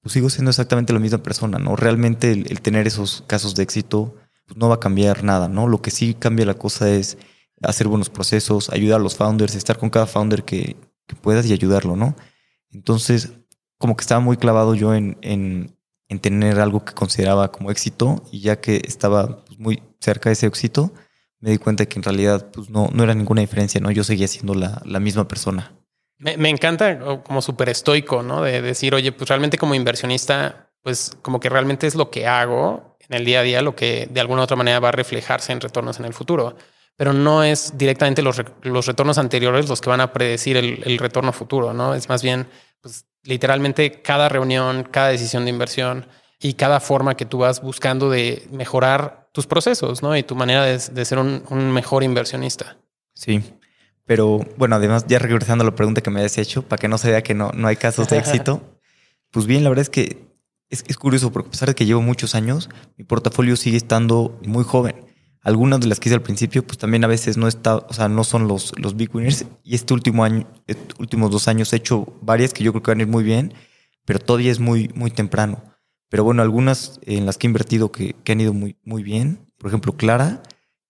[0.00, 1.74] pues, sigo siendo exactamente la misma persona, ¿no?
[1.74, 4.14] Realmente el, tener esos casos de éxito
[4.46, 5.66] pues, no va a cambiar nada, ¿no?
[5.66, 7.18] Lo que sí cambia la cosa es
[7.62, 10.76] hacer buenos procesos, ayudar a los founders, estar con cada founder que,
[11.08, 12.14] que puedas y ayudarlo, ¿no?
[12.70, 13.32] Entonces,
[13.78, 15.76] como que estaba muy clavado yo en, en,
[16.20, 20.46] tener algo que consideraba como éxito y ya que estaba pues, muy cerca de ese
[20.46, 20.92] éxito,
[21.40, 23.90] me di cuenta que en realidad pues, no, no era ninguna diferencia, ¿no?
[23.90, 25.72] Yo seguía siendo la, la misma persona.
[26.18, 28.42] Me, encanta como súper estoico, ¿no?
[28.42, 32.96] De decir, oye, pues realmente como inversionista, pues como que realmente es lo que hago
[33.00, 35.52] en el día a día, lo que de alguna u otra manera va a reflejarse
[35.52, 36.56] en retornos en el futuro.
[36.96, 40.98] Pero no es directamente los, los retornos anteriores los que van a predecir el, el
[40.98, 41.94] retorno futuro, ¿no?
[41.94, 42.46] Es más bien
[42.80, 46.06] pues literalmente cada reunión, cada decisión de inversión
[46.40, 50.16] y cada forma que tú vas buscando de mejorar tus procesos, ¿no?
[50.16, 52.76] Y tu manera de, ser un, mejor inversionista.
[53.14, 53.42] Sí.
[54.04, 56.98] Pero bueno, además, ya regresando a la pregunta que me habías hecho, para que no
[56.98, 58.60] se vea que no, no hay casos de éxito,
[59.30, 60.28] pues bien, la verdad es que
[60.68, 64.38] es, es curioso, porque a pesar de que llevo muchos años, mi portafolio sigue estando
[64.44, 65.13] muy joven.
[65.44, 68.08] Algunas de las que hice al principio, pues también a veces no está, o sea,
[68.08, 69.44] no son los, los big winners.
[69.62, 72.90] Y este último año, estos últimos dos años he hecho varias que yo creo que
[72.92, 73.52] van a ir muy bien,
[74.06, 75.62] pero todavía es muy, muy temprano.
[76.08, 79.52] Pero bueno, algunas en las que he invertido que, que han ido muy, muy bien.
[79.58, 80.42] Por ejemplo, Clara,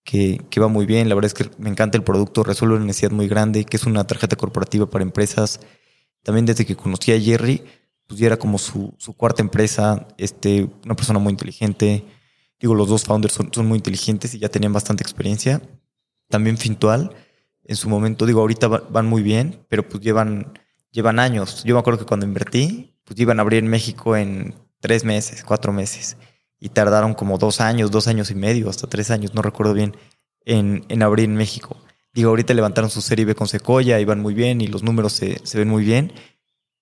[0.05, 1.09] que, que, va muy bien.
[1.09, 3.85] La verdad es que me encanta el producto, resuelve una necesidad muy grande, que es
[3.85, 5.59] una tarjeta corporativa para empresas.
[6.23, 7.61] También desde que conocí a Jerry,
[8.07, 12.05] pues ya era como su, su cuarta empresa, este, una persona muy inteligente
[12.59, 15.61] Digo, los dos founders son, son muy inteligentes y ya tenían bastante experiencia.
[16.29, 17.15] También Fintual,
[17.63, 20.53] en su momento, digo, ahorita van muy bien, pero pues llevan,
[20.91, 21.63] llevan años.
[21.63, 25.43] Yo me acuerdo que cuando invertí, pues iban a abrir en México en tres meses,
[25.43, 26.17] cuatro meses.
[26.59, 29.95] Y tardaron como dos años, dos años y medio, hasta tres años, no recuerdo bien,
[30.45, 31.77] en, en abrir en México.
[32.13, 35.45] Digo, ahorita levantaron su serie B con Secoya, iban muy bien y los números se,
[35.45, 36.13] se ven muy bien,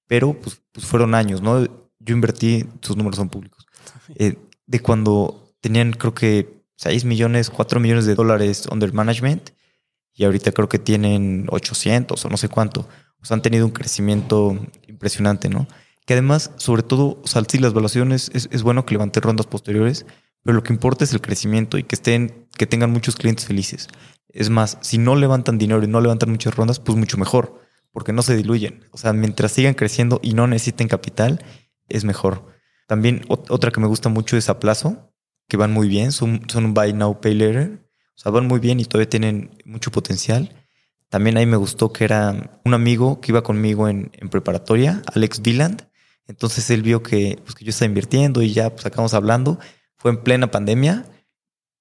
[0.08, 1.64] pero pues, pues, fueron años, ¿no?
[2.00, 3.66] Yo invertí, sus números son públicos,
[4.16, 9.52] eh, de cuando tenían creo que 6 millones, 4 millones de dólares under management
[10.14, 12.82] y ahorita creo que tienen 800 o no sé cuánto.
[13.22, 15.66] O sea, han tenido un crecimiento impresionante, ¿no?
[16.06, 19.48] Que además, sobre todo, o sea, sí, las evaluaciones es, es bueno que levanten rondas
[19.48, 20.06] posteriores,
[20.44, 23.88] pero lo que importa es el crecimiento y que estén, que tengan muchos clientes felices.
[24.28, 27.62] Es más, si no levantan dinero y no levantan muchas rondas, pues mucho mejor,
[27.94, 28.84] porque no se diluyen.
[28.92, 31.42] O sea, mientras sigan creciendo y no necesiten capital,
[31.88, 32.48] es mejor.
[32.86, 34.60] También otra que me gusta mucho es a
[35.48, 37.80] que van muy bien, son, son un buy now, pay later.
[38.16, 40.56] O sea, van muy bien y todavía tienen mucho potencial.
[41.10, 45.42] También ahí me gustó que era un amigo que iba conmigo en, en preparatoria, Alex
[45.42, 45.88] Villand.
[46.28, 49.60] Entonces él vio que, pues, que yo estaba invirtiendo y ya pues, acabamos hablando.
[49.98, 51.06] Fue en plena pandemia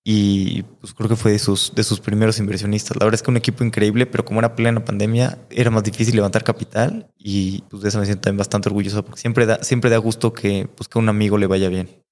[0.04, 2.96] y pues creo que fue de sus, de sus primeros inversionistas.
[2.96, 6.16] La verdad es que un equipo increíble, pero como era plena pandemia, era más difícil
[6.16, 9.90] levantar capital y pues de eso me siento también bastante orgulloso porque siempre da, siempre
[9.90, 12.02] da gusto que, pues, que a un amigo le vaya bien.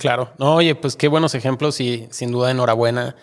[0.00, 3.16] Claro, no, oye, pues qué buenos ejemplos y sin duda enhorabuena.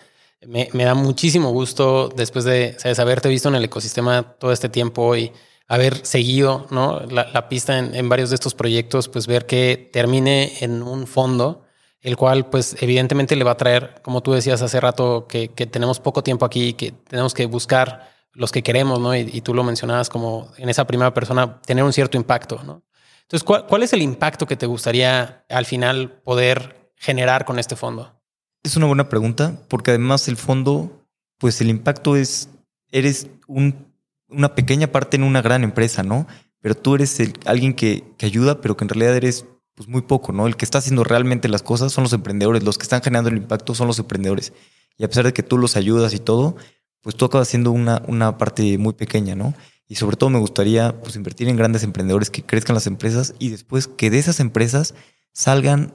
[0.46, 3.00] Me, da muchísimo gusto después de ¿sabes?
[3.00, 5.32] haberte visto en el ecosistema todo este tiempo y
[5.66, 7.00] haber seguido ¿no?
[7.00, 11.64] la, pista en, varios de estos proyectos, pues ver que termine en un fondo
[12.00, 15.66] el cual pues evidentemente le va a traer, como tú decías hace rato, que, que
[15.66, 19.16] tenemos poco tiempo aquí, que tenemos que buscar los que queremos, ¿no?
[19.16, 22.84] Y, y, tú lo mencionabas como en esa primera persona, tener un cierto impacto, ¿no?
[23.28, 27.76] Entonces, ¿cuál, ¿cuál es el impacto que te gustaría al final poder generar con este
[27.76, 28.18] fondo?
[28.62, 31.06] Es una buena pregunta, porque además el fondo,
[31.36, 32.48] pues el impacto es,
[32.90, 33.92] eres un,
[34.28, 36.26] una pequeña parte en una gran empresa, ¿no?
[36.60, 40.00] Pero tú eres el, alguien que, que ayuda, pero que en realidad eres pues muy
[40.00, 40.46] poco, ¿no?
[40.46, 43.36] El que está haciendo realmente las cosas son los emprendedores, los que están generando el
[43.36, 44.54] impacto son los emprendedores.
[44.96, 46.56] Y a pesar de que tú los ayudas y todo,
[47.02, 49.52] pues tú acabas siendo una, una parte muy pequeña, ¿no?
[49.88, 53.48] Y sobre todo me gustaría pues invertir en grandes emprendedores que crezcan las empresas y
[53.48, 54.94] después que de esas empresas
[55.32, 55.94] salgan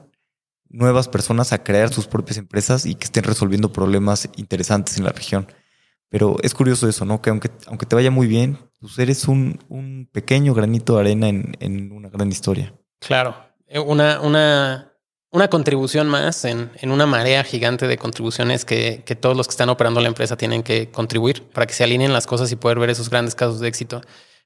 [0.68, 5.12] nuevas personas a crear sus propias empresas y que estén resolviendo problemas interesantes en la
[5.12, 5.46] región.
[6.08, 7.22] Pero es curioso eso, ¿no?
[7.22, 11.28] Que aunque, aunque te vaya muy bien, pues eres un, un pequeño granito de arena
[11.28, 12.74] en, en una gran historia.
[12.98, 13.36] Claro,
[13.66, 14.92] eh, una, una,
[15.34, 19.50] una contribución más en, en, una marea gigante de contribuciones que, que, todos los que
[19.50, 22.78] están operando la empresa tienen que contribuir para que se alineen las cosas y poder
[22.78, 24.00] ver esos grandes casos de éxito.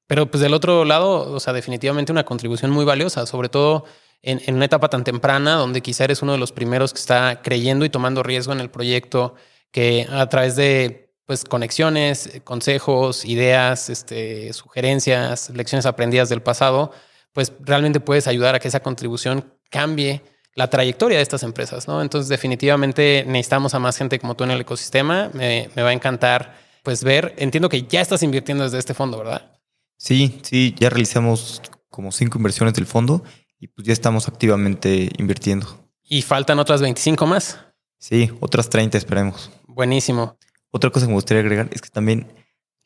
[0.07, 3.85] Pero pues del otro lado, o sea, definitivamente una contribución muy valiosa, sobre todo
[4.23, 7.43] en, en una etapa tan temprana donde quizá eres uno de los primeros que está
[7.43, 9.35] creyendo y tomando riesgo en el proyecto,
[9.71, 16.93] que a través de pues conexiones, consejos, ideas, este, sugerencias, lecciones aprendidas del pasado,
[17.35, 20.23] pues realmente puedes ayudar a que esa contribución cambie
[20.59, 22.03] la trayectoria de estas empresas, ¿no?
[22.03, 25.31] Entonces definitivamente necesitamos a más gente como tú en el ecosistema.
[25.33, 29.19] Me, me va a encantar pues ver, entiendo que ya estás invirtiendo desde este fondo,
[29.19, 29.53] ¿verdad?
[29.97, 33.23] Sí, sí, ya realizamos como cinco inversiones del fondo
[33.61, 35.67] y pues ya estamos activamente invirtiendo.
[36.03, 37.61] ¿Y faltan otras 25 más?
[37.99, 39.53] Sí, otras 30 esperemos.
[39.69, 40.37] Buenísimo.
[40.73, 42.33] Otra cosa que me gustaría agregar es que también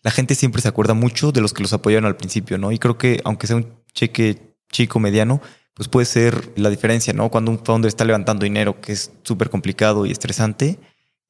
[0.02, 2.70] la gente siempre se acuerda mucho de los que los apoyaron al principio, ¿no?
[2.70, 5.40] Y creo que aunque sea un cheque chico, mediano,
[5.74, 7.30] pues puede ser la diferencia, ¿no?
[7.30, 10.78] Cuando un founder está levantando dinero, que es súper complicado y estresante,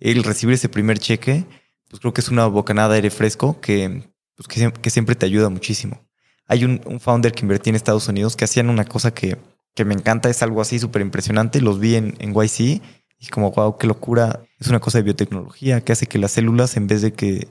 [0.01, 1.45] el recibir ese primer cheque,
[1.89, 5.27] pues creo que es una bocanada de aire fresco que, pues que, que siempre te
[5.27, 6.05] ayuda muchísimo.
[6.47, 9.39] Hay un, un, founder que invertí en Estados Unidos que hacían una cosa que,
[9.75, 11.61] que me encanta, es algo así súper impresionante.
[11.61, 12.83] Los vi en, en YC
[13.19, 14.43] y como, wow, qué locura.
[14.59, 17.47] Es una cosa de biotecnología que hace que las células, en vez de que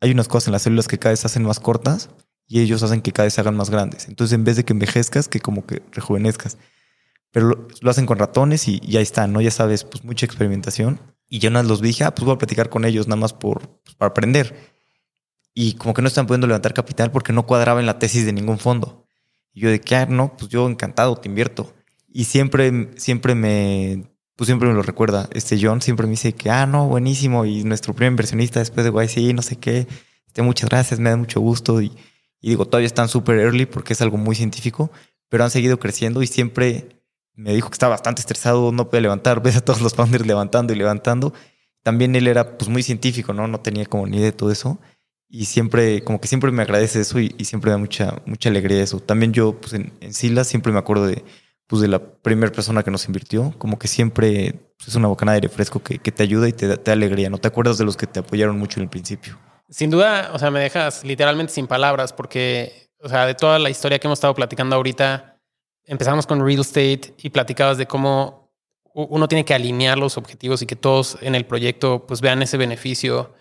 [0.00, 2.10] hay unas cosas en las células que cada vez se hacen más cortas,
[2.46, 4.08] y ellos hacen que cada vez se hagan más grandes.
[4.08, 6.58] Entonces, en vez de que envejezcas, que como que rejuvenezcas.
[7.30, 9.40] Pero lo, lo hacen con ratones y, ya está, ¿no?
[9.40, 11.00] Ya sabes, pues mucha experimentación.
[11.28, 13.80] Y yo nada los dije, ah, pues voy a platicar con ellos nada más por,
[13.82, 14.74] pues, para aprender.
[15.54, 18.32] Y como que no están pudiendo levantar capital porque no cuadraba en la tesis de
[18.32, 19.06] ningún fondo.
[19.52, 21.74] Y yo de que, ah, no, pues yo encantado, te invierto.
[22.08, 24.04] Y siempre, siempre me,
[24.36, 25.28] pues siempre me lo recuerda.
[25.32, 27.44] Este John siempre me dice que, ah, no, buenísimo.
[27.46, 29.86] Y nuestro primer inversionista después de YC, no sé qué.
[30.26, 31.80] Este, muchas gracias, me da mucho gusto.
[31.80, 31.92] Y,
[32.44, 34.90] y digo, todavía están súper early porque es algo muy científico,
[35.30, 37.00] pero han seguido creciendo y siempre
[37.32, 40.74] me dijo que estaba bastante estresado, no puede levantar, ves a todos los founders levantando
[40.74, 41.32] y levantando.
[41.82, 43.48] También él era pues muy científico, ¿no?
[43.48, 44.78] No tenía como ni idea de todo eso.
[45.26, 49.00] Y siempre, como que siempre me agradece eso y, siempre da mucha, mucha alegría eso.
[49.00, 51.24] También yo, pues en, en Silas, siempre me acuerdo de,
[51.66, 53.54] pues, de la primera persona que nos invirtió.
[53.56, 56.66] Como que siempre pues, es una bocanada de refresco que, que te ayuda y te
[56.66, 57.30] da, te da alegría.
[57.30, 59.38] No te acuerdas de los que te apoyaron mucho en el principio.
[59.68, 63.70] Sin duda, o sea, me dejas literalmente sin palabras porque, o sea, de toda la
[63.70, 65.38] historia que hemos estado platicando ahorita,
[65.86, 68.52] empezamos con real estate y platicabas de cómo
[68.94, 72.56] uno tiene que alinear los objetivos y que todos en el proyecto pues vean ese
[72.56, 73.34] beneficio.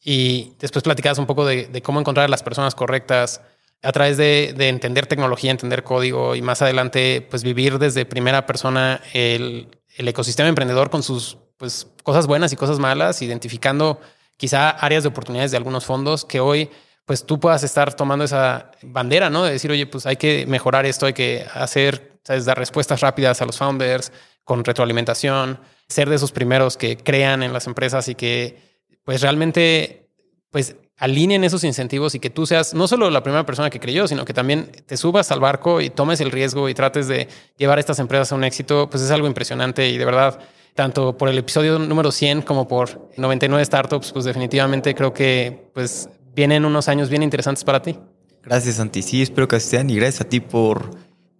[0.00, 3.40] Y después platicabas un poco de, cómo encontrar a las personas correctas
[3.82, 8.44] a través de, de, entender tecnología, entender código y más adelante pues vivir desde primera
[8.44, 14.00] persona el, el ecosistema emprendedor con sus pues cosas buenas y cosas malas, identificando
[14.38, 16.70] quizá áreas de oportunidades de algunos fondos que hoy
[17.04, 19.42] pues tú puedas estar tomando esa bandera, ¿no?
[19.42, 22.44] De decir, oye, pues hay que mejorar esto, hay que hacer, ¿sabes?
[22.44, 24.12] Dar respuestas rápidas a los founders
[24.44, 25.58] con retroalimentación,
[25.88, 28.58] ser de esos primeros que crean en las empresas y que
[29.04, 30.10] pues realmente
[30.50, 34.06] pues alineen esos incentivos y que tú seas no solo la primera persona que creyó,
[34.06, 37.78] sino que también te subas al barco y tomes el riesgo y trates de llevar
[37.78, 40.40] estas empresas a un éxito, pues es algo impresionante y de verdad
[40.78, 46.08] tanto por el episodio número 100 como por 99 startups, pues definitivamente creo que pues
[46.36, 47.98] vienen unos años bien interesantes para ti.
[48.44, 49.02] Gracias, Santi.
[49.02, 50.90] Sí, espero que así sean y gracias a ti por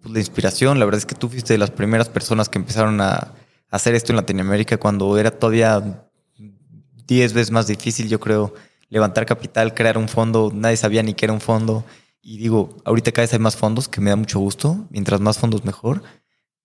[0.01, 0.77] pues, la inspiración.
[0.77, 3.33] La verdad es que tú fuiste de las primeras personas que empezaron a
[3.71, 6.03] hacer esto en Latinoamérica cuando era todavía
[7.07, 8.53] 10 veces más difícil, yo creo,
[8.89, 10.51] levantar capital, crear un fondo.
[10.53, 11.85] Nadie sabía ni que era un fondo.
[12.21, 14.85] Y digo, ahorita cada vez hay más fondos, que me da mucho gusto.
[14.89, 16.03] Mientras más fondos, mejor.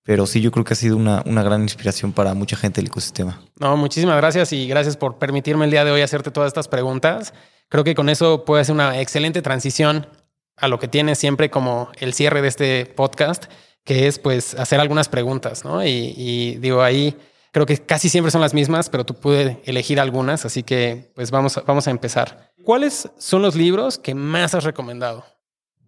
[0.04, 2.88] Pero sí, yo creo que ha sido una, una gran inspiración para mucha gente del
[2.88, 3.40] ecosistema.
[3.58, 7.32] No, muchísimas gracias y gracias por permitirme el día de hoy hacerte todas estas preguntas.
[7.70, 10.06] Creo que con eso puede ser una excelente transición
[10.56, 13.46] a lo que tiene siempre como el cierre de este podcast,
[13.82, 15.84] que es pues hacer algunas preguntas, ¿no?
[15.84, 17.16] Y, y digo, ahí
[17.50, 21.30] creo que casi siempre son las mismas, pero tú puedes elegir algunas, así que pues
[21.30, 22.52] vamos, vamos a empezar.
[22.62, 25.24] ¿Cuáles son los libros que más has recomendado?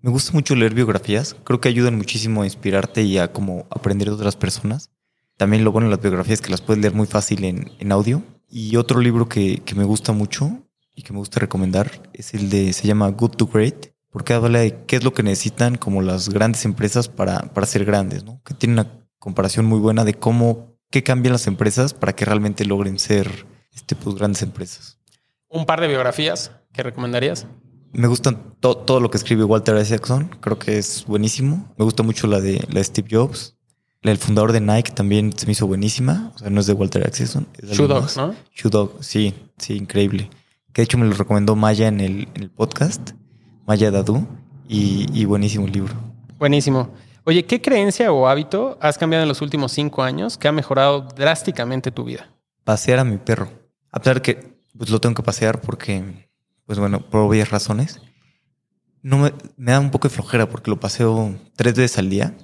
[0.07, 1.35] Me gusta mucho leer biografías.
[1.43, 4.93] Creo que ayudan muchísimo a inspirarte y a como aprender de otras personas.
[5.37, 8.23] También lo bueno de las biografías es que las puedes leer muy fácil en, audio.
[8.49, 10.63] Y otro libro que, que, me gusta mucho
[10.95, 14.61] y que me gusta recomendar es el de, se llama Good to Great, porque habla
[14.61, 18.41] de qué es lo que necesitan como las grandes empresas para, para ser grandes, ¿no?
[18.45, 22.65] Que tiene una comparación muy buena de cómo, qué cambian las empresas para que realmente
[22.65, 23.45] logren ser
[23.75, 25.01] este, pues, grandes empresas.
[25.49, 27.49] ¿Un par de biografías que recomendarías?
[27.97, 31.73] Me gustan to todo lo que escribe Walter Isaacson, creo que es buenísimo.
[31.79, 33.57] Me gusta mucho la de, la de Steve Jobs.
[34.03, 36.31] La del fundador de Nike también se me hizo buenísima.
[36.35, 37.49] O sea, no es de Walter Isaacson.
[37.63, 38.35] Shoe Dog, ¿no?
[38.55, 40.29] Shoe Dog, sí, sí, increíble.
[40.75, 43.13] Que de hecho me lo recomendó Maya en el, en el podcast,
[43.67, 44.27] Maya Dadu,
[44.69, 45.95] y, y buenísimo el libro.
[46.39, 46.91] Buenísimo.
[47.25, 51.09] Oye, ¿qué creencia o hábito has cambiado en los últimos cinco años que ha mejorado
[51.17, 52.29] drásticamente tu vida?
[52.63, 53.49] Pasear a mi perro.
[53.91, 56.26] A pesar de que pues, lo tengo que pasear porque
[56.67, 58.01] pues bueno, por obvias razones.
[59.03, 62.37] No me, da un poco de flojera porque lo paseo tres veces al día,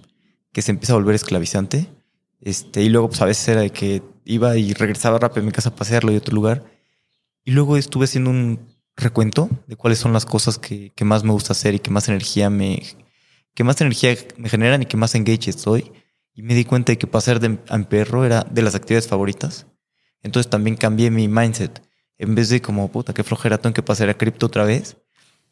[0.52, 1.88] que se empieza a volver esclavizante.
[2.40, 5.52] Este, y luego, pues a veces era de que iba y regresaba rápido a mi
[5.52, 6.64] casa a pasearlo y a otro lugar.
[7.44, 11.32] Y luego estuve haciendo un recuento de cuáles son las cosas que, que más me
[11.32, 12.80] gusta hacer y que más energía me,
[13.54, 15.90] que más energía me generan y que más engage estoy.
[16.34, 19.66] Y me di cuenta de que pasear de, a perro era de las actividades favoritas.
[20.22, 21.82] Entonces también cambié mi mindset
[22.22, 24.96] en vez de como, puta, qué flojera, tengo que pasear a cripto otra vez.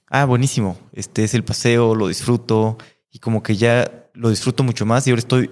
[0.09, 0.79] Ah, buenísimo.
[0.93, 2.79] Este es el paseo, lo disfruto
[3.11, 5.51] y como que ya lo disfruto mucho más y ahora estoy,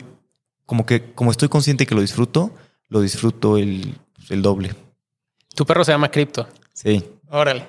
[0.64, 2.52] como que, como estoy consciente que lo disfruto,
[2.88, 3.98] lo disfruto el,
[4.30, 4.76] el doble.
[5.56, 6.46] Tu perro se llama Cripto.
[6.72, 7.04] Sí.
[7.30, 7.66] Órale.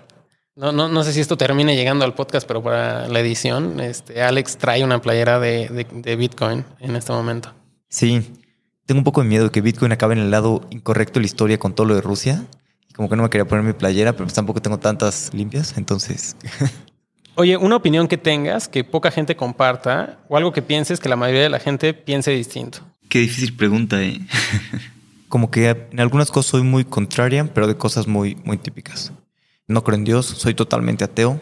[0.56, 4.22] No, no, no sé si esto termine llegando al podcast, pero para la edición, este,
[4.22, 7.52] Alex trae una playera de, de, de Bitcoin en este momento.
[7.88, 8.32] Sí.
[8.86, 11.28] Tengo un poco de miedo de que Bitcoin acabe en el lado incorrecto de la
[11.28, 12.46] historia con todo lo de Rusia
[12.96, 16.36] como que no me quería poner mi playera, pero pues tampoco tengo tantas limpias, entonces.
[17.36, 21.16] Oye, una opinión que tengas que poca gente comparta o algo que pienses que la
[21.16, 22.80] mayoría de la gente piense distinto.
[23.08, 24.20] Qué difícil pregunta, ¿eh?
[25.30, 29.14] como que en algunas cosas soy muy contraria, pero de cosas muy, muy típicas.
[29.68, 31.40] No creo en Dios, soy totalmente ateo,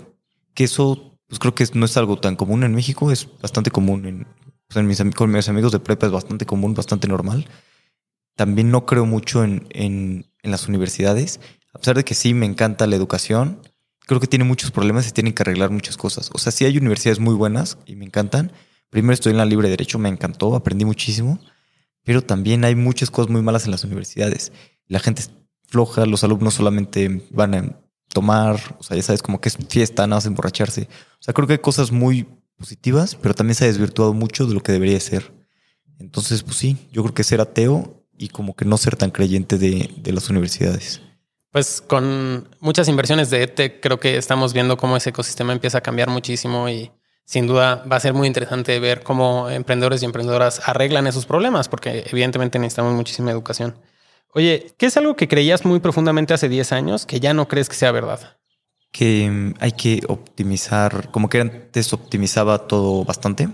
[0.53, 4.05] que eso pues creo que no es algo tan común en México, es bastante común
[4.05, 4.27] en,
[4.67, 7.47] pues en mis, con mis amigos de prepa es bastante común, bastante normal.
[8.35, 11.39] También no creo mucho en, en, en las universidades,
[11.73, 13.61] a pesar de que sí me encanta la educación,
[14.07, 16.31] creo que tiene muchos problemas y tienen que arreglar muchas cosas.
[16.33, 18.51] O sea, sí hay universidades muy buenas y me encantan.
[18.89, 21.39] Primero estoy en la libre derecho, me encantó, aprendí muchísimo,
[22.03, 24.51] pero también hay muchas cosas muy malas en las universidades.
[24.87, 25.31] La gente es
[25.67, 27.79] floja, los alumnos solamente van a
[28.13, 30.87] tomar, o sea, ya sabes, como que es fiesta, nada más emborracharse.
[31.19, 32.25] O sea, creo que hay cosas muy
[32.55, 35.33] positivas, pero también se ha desvirtuado mucho de lo que debería ser.
[35.99, 39.57] Entonces, pues sí, yo creo que ser ateo y como que no ser tan creyente
[39.57, 41.01] de, de las universidades.
[41.51, 45.81] Pues con muchas inversiones de ETEC creo que estamos viendo cómo ese ecosistema empieza a
[45.81, 46.91] cambiar muchísimo y
[47.27, 51.67] sin duda va a ser muy interesante ver cómo emprendedores y emprendedoras arreglan esos problemas,
[51.67, 53.75] porque evidentemente necesitamos muchísima educación.
[54.33, 57.69] Oye, ¿qué es algo que creías muy profundamente hace 10 años que ya no crees
[57.69, 58.37] que sea verdad?
[58.91, 63.49] Que mm, hay que optimizar, como que antes optimizaba todo bastante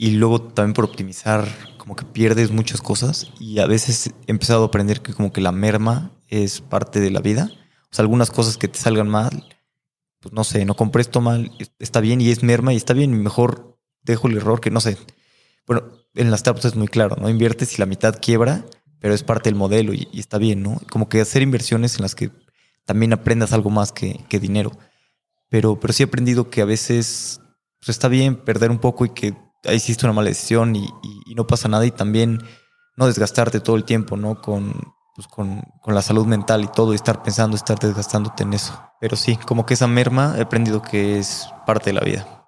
[0.00, 4.62] y luego también por optimizar como que pierdes muchas cosas y a veces he empezado
[4.62, 7.50] a aprender que como que la merma es parte de la vida.
[7.90, 9.44] O sea, algunas cosas que te salgan mal,
[10.20, 13.12] pues no sé, no compré esto mal, está bien y es merma y está bien
[13.12, 14.98] y mejor dejo el error que no sé.
[15.66, 15.82] Bueno,
[16.14, 17.28] en las startups es muy claro, ¿no?
[17.28, 18.64] Inviertes y la mitad quiebra,
[19.00, 20.80] pero es parte del modelo y, está bien, ¿no?
[20.92, 22.30] Como que hacer inversiones en las que
[22.84, 24.70] también aprendas algo más que, que dinero.
[25.48, 27.40] Pero, pero sí he aprendido que a veces
[27.80, 30.88] pues está bien perder un poco y que hiciste una mala decisión y,
[31.34, 32.42] no pasa nada y también
[32.96, 34.40] no desgastarte todo el tiempo, ¿no?
[34.40, 34.74] Con,
[35.14, 38.80] pues con, con, la salud mental y todo y estar pensando, estar desgastándote en eso.
[39.00, 42.38] Pero sí, como que esa merma he aprendido que es parte de la vida.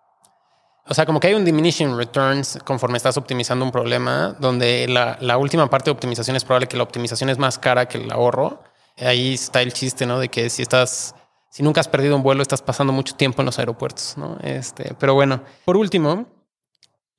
[0.91, 5.17] O sea, como que hay un diminishing returns conforme estás optimizando un problema, donde la,
[5.21, 8.11] la última parte de optimización es probable que la optimización es más cara que el
[8.11, 8.65] ahorro.
[8.99, 10.19] Ahí está el chiste, ¿no?
[10.19, 11.15] De que si estás,
[11.49, 14.37] si nunca has perdido un vuelo, estás pasando mucho tiempo en los aeropuertos, ¿no?
[14.43, 16.27] Este, pero bueno, por último,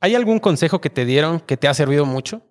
[0.04, 2.42] ¿Hay algún consejo que te dieron que te ha servido mucho?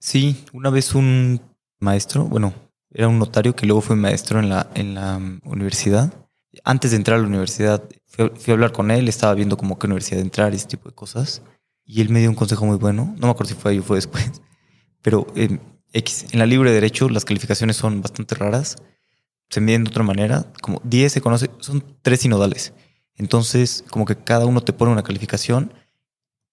[0.00, 1.40] Sí, una vez un
[1.78, 2.52] maestro, bueno,
[2.92, 6.12] Era un notario que luego fue maestro en la, en la mm, universidad.
[6.64, 9.86] Antes de entrar a la universidad, fui a, hablar con él, estaba viendo como qué
[9.86, 11.42] universidad entrar y ese tipo de cosas.
[11.84, 13.14] Y él me dio un consejo muy bueno.
[13.18, 14.42] No me acuerdo si fue ahí o fue después.
[15.02, 15.60] Pero eh,
[15.92, 18.76] X, en la libre derecho las calificaciones son bastante raras.
[19.50, 20.46] Se miden de otra manera.
[20.60, 22.72] Como 10 se conoce, son tres sinodales.
[23.14, 25.72] Entonces, como que cada uno te pone una calificación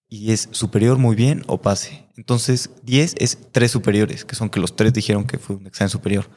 [0.08, 2.06] y es superior muy bien o pase.
[2.16, 5.90] Entonces, 10 es tres superiores, que son que los tres dijeron que fue un examen
[5.90, 6.28] superior.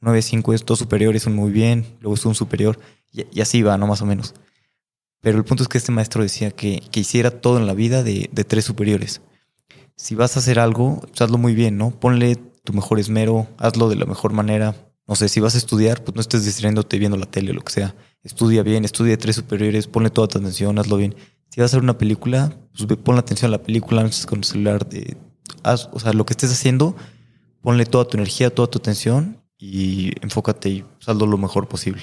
[0.00, 2.78] 9, 5 es dos superiores, un muy bien, luego es un superior,
[3.12, 3.86] y, así va, ¿no?
[3.86, 4.34] Más o menos.
[5.20, 8.02] Pero el punto es que este maestro decía que, que hiciera todo en la vida
[8.02, 9.22] de, de tres superiores.
[9.96, 11.90] Si vas a hacer algo, pues hazlo muy bien, ¿no?
[11.90, 14.76] Ponle tu mejor esmero, hazlo de la mejor manera.
[15.08, 17.62] No sé, si vas a estudiar, pues no estés distrayéndote viendo la tele o lo
[17.62, 17.94] que sea.
[18.22, 21.14] Estudia bien, estudia tres superiores, ponle toda tu atención, hazlo bien.
[21.50, 24.26] Si vas a hacer una película, pues ve- ponle atención a la película, no estés
[24.26, 24.86] con el celular.
[24.88, 25.16] De,
[25.62, 26.94] haz, o sea, lo que estés haciendo,
[27.62, 32.02] ponle toda tu energía, toda tu atención y enfócate y pues, hazlo lo mejor posible.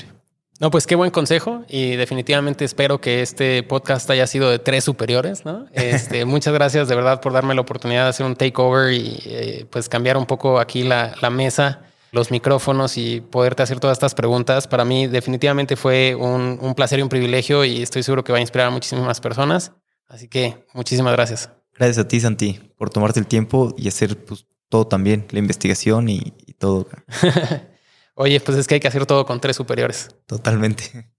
[0.60, 4.84] No, pues qué buen consejo y definitivamente espero que este podcast haya sido de tres
[4.84, 5.66] superiores, ¿no?
[5.74, 9.66] Este, muchas gracias de verdad por darme la oportunidad de hacer un takeover y eh,
[9.70, 11.82] pues cambiar un poco aquí la, la mesa,
[12.14, 14.68] los micrófonos y poderte hacer todas estas preguntas.
[14.68, 18.38] Para mí definitivamente fue un, un placer y un privilegio y estoy seguro que va
[18.38, 19.74] a inspirar a muchísimas personas.
[20.08, 21.50] Así que muchísimas gracias.
[21.74, 26.08] Gracias a ti, Santi, por tomarte el tiempo y hacer pues, todo también, la investigación
[26.08, 26.88] y, y todo.
[28.16, 30.10] Oye, pues es que hay que hacer todo con tres superiores.
[30.28, 31.12] Totalmente.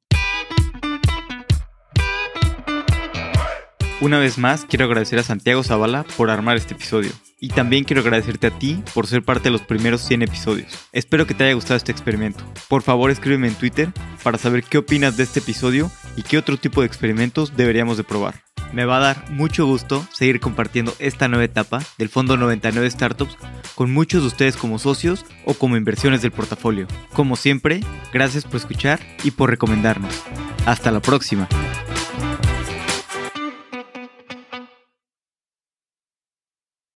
[4.01, 7.11] Una vez más, quiero agradecer a Santiago Zavala por armar este episodio.
[7.45, 10.79] Y también quiero agradecerte a ti por ser parte de los primeros 100 episodios.
[10.93, 12.43] Espero que te haya gustado este experimento.
[12.69, 13.93] Por favor, escríbeme en Twitter
[14.23, 18.05] para saber qué opinas de este episodio y qué otro tipo de experimentos deberíamos de
[18.05, 18.45] probar.
[18.73, 23.37] Me va a dar mucho gusto seguir compartiendo esta nueva etapa del Fondo 99 Startups
[23.75, 26.87] con muchos de ustedes como socios o como inversiones del portafolio.
[27.13, 30.15] Como siempre, gracias por escuchar y por recomendarnos.
[30.65, 31.47] Hasta la próxima.